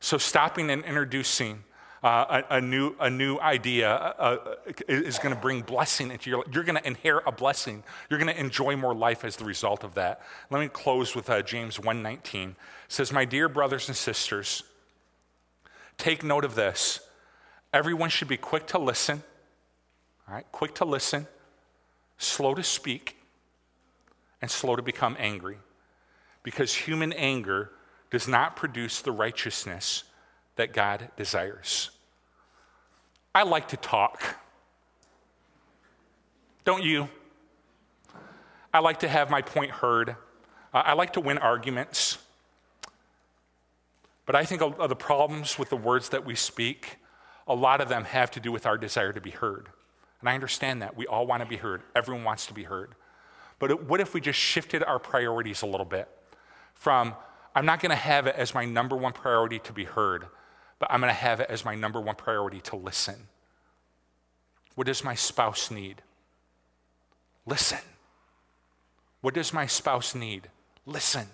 So 0.00 0.18
stopping 0.18 0.70
and 0.70 0.84
introducing 0.84 1.64
Uh, 2.02 2.42
a, 2.50 2.56
a, 2.56 2.60
new, 2.60 2.94
a 3.00 3.08
new 3.08 3.38
idea 3.38 3.90
uh, 3.90 4.14
uh 4.18 4.72
is 4.86 5.18
going 5.18 5.34
to 5.34 5.40
bring 5.40 5.62
blessing 5.62 6.10
into 6.10 6.28
your 6.28 6.40
life. 6.40 6.48
You're 6.52 6.64
going 6.64 6.76
to 6.76 6.86
inherit 6.86 7.24
a 7.26 7.32
blessing. 7.32 7.82
You're 8.10 8.18
going 8.18 8.32
to 8.32 8.38
enjoy 8.38 8.76
more 8.76 8.94
life 8.94 9.24
as 9.24 9.36
the 9.36 9.44
result 9.44 9.82
of 9.82 9.94
that. 9.94 10.20
Let 10.50 10.60
me 10.60 10.68
close 10.68 11.14
with 11.14 11.30
uh, 11.30 11.42
James 11.42 11.78
1.19. 11.78 12.50
It 12.50 12.56
says, 12.88 13.12
My 13.12 13.24
dear 13.24 13.48
brothers 13.48 13.88
and 13.88 13.96
sisters, 13.96 14.62
take 15.96 16.22
note 16.22 16.44
of 16.44 16.54
this. 16.54 17.00
Everyone 17.72 18.10
should 18.10 18.28
be 18.28 18.36
quick 18.36 18.66
to 18.68 18.78
listen, 18.78 19.22
all 20.28 20.34
right, 20.34 20.46
quick 20.52 20.74
to 20.76 20.84
listen, 20.84 21.26
slow 22.18 22.54
to 22.54 22.62
speak, 22.62 23.16
and 24.40 24.50
slow 24.50 24.76
to 24.76 24.82
become 24.82 25.16
angry. 25.18 25.58
Because 26.42 26.72
human 26.72 27.12
anger 27.12 27.72
does 28.10 28.28
not 28.28 28.54
produce 28.54 29.00
the 29.02 29.12
righteousness 29.12 30.04
that 30.56 30.72
God 30.72 31.10
desires. 31.16 31.90
I 33.34 33.44
like 33.44 33.68
to 33.68 33.76
talk. 33.76 34.22
Don't 36.64 36.82
you? 36.82 37.08
I 38.74 38.80
like 38.80 39.00
to 39.00 39.08
have 39.08 39.30
my 39.30 39.42
point 39.42 39.70
heard. 39.70 40.16
I 40.72 40.94
like 40.94 41.14
to 41.14 41.20
win 41.20 41.38
arguments. 41.38 42.18
But 44.26 44.34
I 44.34 44.44
think 44.44 44.60
of 44.60 44.88
the 44.88 44.96
problems 44.96 45.58
with 45.58 45.70
the 45.70 45.76
words 45.76 46.08
that 46.08 46.26
we 46.26 46.34
speak, 46.34 46.96
a 47.46 47.54
lot 47.54 47.80
of 47.80 47.88
them 47.88 48.04
have 48.04 48.30
to 48.32 48.40
do 48.40 48.50
with 48.50 48.66
our 48.66 48.76
desire 48.76 49.12
to 49.12 49.20
be 49.20 49.30
heard. 49.30 49.68
And 50.20 50.28
I 50.28 50.34
understand 50.34 50.82
that. 50.82 50.96
We 50.96 51.06
all 51.06 51.26
want 51.26 51.42
to 51.42 51.48
be 51.48 51.56
heard, 51.56 51.82
everyone 51.94 52.24
wants 52.24 52.46
to 52.46 52.54
be 52.54 52.64
heard. 52.64 52.94
But 53.58 53.84
what 53.84 54.00
if 54.00 54.12
we 54.12 54.20
just 54.20 54.38
shifted 54.38 54.82
our 54.82 54.98
priorities 54.98 55.62
a 55.62 55.66
little 55.66 55.86
bit 55.86 56.08
from, 56.74 57.14
I'm 57.54 57.64
not 57.64 57.80
going 57.80 57.90
to 57.90 57.96
have 57.96 58.26
it 58.26 58.34
as 58.36 58.52
my 58.54 58.64
number 58.64 58.96
one 58.96 59.12
priority 59.12 59.60
to 59.60 59.72
be 59.72 59.84
heard, 59.84 60.26
but 60.78 60.90
I'm 60.90 61.00
going 61.00 61.10
to 61.10 61.14
have 61.14 61.40
it 61.40 61.50
as 61.50 61.64
my 61.64 61.74
number 61.74 62.00
one 62.00 62.16
priority 62.16 62.60
to 62.62 62.76
listen. 62.76 63.28
What 64.74 64.86
does 64.86 65.02
my 65.02 65.14
spouse 65.14 65.70
need? 65.70 66.02
Listen. 67.46 67.78
What 69.22 69.34
does 69.34 69.52
my 69.52 69.66
spouse 69.66 70.14
need? 70.14 70.48
Listen. 70.84 71.26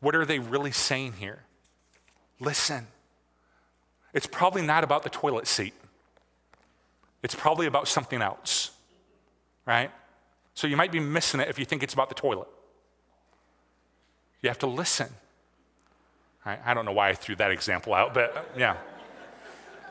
What 0.00 0.14
are 0.14 0.24
they 0.24 0.38
really 0.38 0.70
saying 0.70 1.14
here? 1.14 1.42
Listen. 2.38 2.86
It's 4.12 4.26
probably 4.26 4.62
not 4.62 4.84
about 4.84 5.02
the 5.02 5.10
toilet 5.10 5.46
seat. 5.46 5.74
It's 7.22 7.34
probably 7.34 7.66
about 7.66 7.88
something 7.88 8.22
else, 8.22 8.70
right? 9.66 9.90
So 10.54 10.66
you 10.66 10.76
might 10.76 10.92
be 10.92 11.00
missing 11.00 11.40
it 11.40 11.48
if 11.48 11.58
you 11.58 11.64
think 11.64 11.82
it's 11.82 11.94
about 11.94 12.10
the 12.10 12.14
toilet. 12.14 12.48
You 14.42 14.50
have 14.50 14.58
to 14.58 14.66
listen. 14.66 15.08
I, 16.44 16.58
I 16.64 16.74
don't 16.74 16.84
know 16.84 16.92
why 16.92 17.08
I 17.08 17.14
threw 17.14 17.36
that 17.36 17.50
example 17.50 17.94
out, 17.94 18.14
but 18.14 18.50
yeah. 18.56 18.76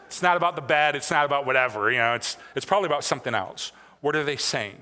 It's 0.08 0.22
not 0.22 0.38
about 0.38 0.56
the 0.56 0.62
bed, 0.62 0.96
it's 0.96 1.10
not 1.10 1.26
about 1.26 1.46
whatever, 1.46 1.92
you 1.92 1.98
know, 1.98 2.14
it's, 2.14 2.38
it's 2.56 2.66
probably 2.66 2.86
about 2.86 3.04
something 3.04 3.34
else. 3.34 3.72
What 4.02 4.16
are 4.16 4.24
they 4.24 4.36
saying? 4.36 4.78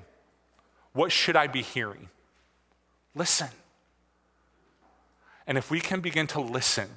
What 0.93 1.11
should 1.11 1.37
I 1.37 1.47
be 1.47 1.61
hearing? 1.61 2.09
Listen. 3.15 3.47
And 5.47 5.57
if 5.57 5.71
we 5.71 5.79
can 5.79 6.01
begin 6.01 6.27
to 6.27 6.41
listen 6.41 6.89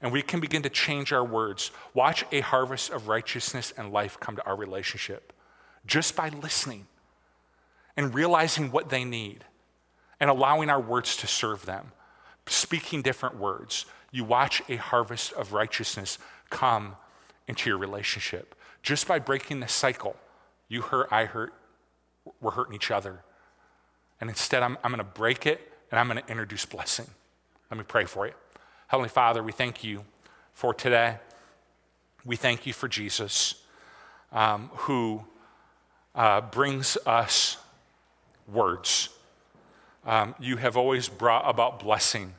and 0.00 0.12
we 0.12 0.22
can 0.22 0.40
begin 0.40 0.62
to 0.62 0.70
change 0.70 1.12
our 1.12 1.24
words, 1.24 1.70
watch 1.94 2.24
a 2.32 2.40
harvest 2.40 2.90
of 2.90 3.06
righteousness 3.06 3.72
and 3.76 3.92
life 3.92 4.18
come 4.18 4.34
to 4.36 4.44
our 4.44 4.56
relationship 4.56 5.32
just 5.86 6.16
by 6.16 6.28
listening 6.28 6.86
and 7.96 8.14
realizing 8.14 8.70
what 8.72 8.88
they 8.88 9.04
need 9.04 9.44
and 10.20 10.30
allowing 10.30 10.70
our 10.70 10.80
words 10.80 11.16
to 11.18 11.26
serve 11.26 11.66
them, 11.66 11.92
speaking 12.46 13.02
different 13.02 13.36
words. 13.36 13.86
You 14.10 14.24
watch 14.24 14.62
a 14.68 14.76
harvest 14.76 15.32
of 15.32 15.52
righteousness 15.52 16.18
come 16.50 16.96
into 17.48 17.70
your 17.70 17.78
relationship 17.78 18.54
just 18.82 19.06
by 19.06 19.18
breaking 19.18 19.60
the 19.60 19.68
cycle. 19.68 20.16
You 20.68 20.82
hurt, 20.82 21.08
I 21.10 21.24
hurt, 21.24 21.52
we're 22.40 22.52
hurting 22.52 22.74
each 22.74 22.90
other. 22.90 23.22
And 24.20 24.28
instead, 24.28 24.62
I'm, 24.62 24.76
I'm 24.84 24.90
going 24.90 24.98
to 24.98 25.04
break 25.04 25.46
it 25.46 25.72
and 25.90 25.98
I'm 25.98 26.08
going 26.08 26.22
to 26.22 26.30
introduce 26.30 26.64
blessing. 26.64 27.06
Let 27.70 27.78
me 27.78 27.84
pray 27.86 28.04
for 28.04 28.26
you. 28.26 28.34
Heavenly 28.88 29.08
Father, 29.08 29.42
we 29.42 29.52
thank 29.52 29.82
you 29.82 30.04
for 30.52 30.74
today. 30.74 31.16
We 32.24 32.36
thank 32.36 32.66
you 32.66 32.72
for 32.72 32.88
Jesus, 32.88 33.54
um, 34.30 34.70
who 34.74 35.24
uh, 36.14 36.42
brings 36.42 36.96
us 37.06 37.56
words. 38.46 39.08
Um, 40.04 40.34
you 40.40 40.56
have 40.56 40.76
always 40.76 41.08
brought 41.08 41.48
about 41.48 41.80
blessing 41.80 42.34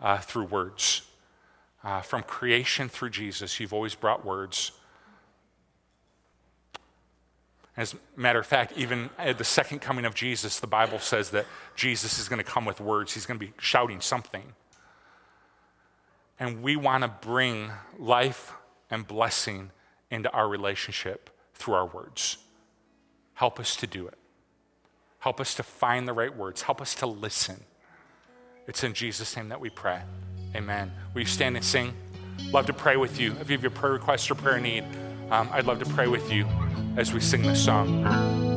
uh, 0.00 0.18
through 0.18 0.44
words. 0.44 1.02
Uh, 1.84 2.00
from 2.00 2.22
creation 2.22 2.88
through 2.88 3.10
Jesus, 3.10 3.58
you've 3.58 3.72
always 3.72 3.94
brought 3.94 4.24
words. 4.24 4.72
As 7.76 7.94
a 7.94 8.20
matter 8.20 8.38
of 8.38 8.46
fact, 8.46 8.72
even 8.76 9.10
at 9.18 9.38
the 9.38 9.44
second 9.44 9.80
coming 9.80 10.04
of 10.04 10.14
Jesus, 10.14 10.60
the 10.60 10.66
Bible 10.66 10.98
says 10.98 11.30
that 11.30 11.46
Jesus 11.74 12.18
is 12.18 12.28
going 12.28 12.38
to 12.38 12.44
come 12.44 12.64
with 12.64 12.80
words. 12.80 13.14
He's 13.14 13.26
going 13.26 13.40
to 13.40 13.46
be 13.46 13.52
shouting 13.58 14.00
something. 14.00 14.54
And 16.38 16.62
we 16.62 16.76
want 16.76 17.02
to 17.02 17.08
bring 17.08 17.70
life 17.98 18.52
and 18.90 19.06
blessing 19.06 19.70
into 20.10 20.30
our 20.30 20.48
relationship 20.48 21.30
through 21.54 21.74
our 21.74 21.86
words. 21.86 22.38
Help 23.34 23.58
us 23.58 23.74
to 23.76 23.86
do 23.86 24.06
it. 24.06 24.18
Help 25.22 25.40
us 25.40 25.54
to 25.54 25.62
find 25.62 26.08
the 26.08 26.12
right 26.12 26.36
words. 26.36 26.62
Help 26.62 26.80
us 26.80 26.96
to 26.96 27.06
listen. 27.06 27.62
It's 28.66 28.82
in 28.82 28.92
Jesus' 28.92 29.36
name 29.36 29.50
that 29.50 29.60
we 29.60 29.70
pray. 29.70 30.00
Amen. 30.56 30.90
Will 31.14 31.20
you 31.20 31.28
stand 31.28 31.54
and 31.54 31.64
sing? 31.64 31.94
Love 32.50 32.66
to 32.66 32.72
pray 32.72 32.96
with 32.96 33.20
you. 33.20 33.30
If 33.40 33.48
you 33.48 33.54
have 33.54 33.62
your 33.62 33.70
prayer 33.70 33.92
request 33.92 34.28
or 34.32 34.34
prayer 34.34 34.58
need, 34.58 34.82
um, 35.30 35.48
I'd 35.52 35.66
love 35.66 35.78
to 35.78 35.86
pray 35.90 36.08
with 36.08 36.32
you 36.32 36.44
as 36.96 37.12
we 37.12 37.20
sing 37.20 37.42
this 37.42 37.64
song. 37.64 38.51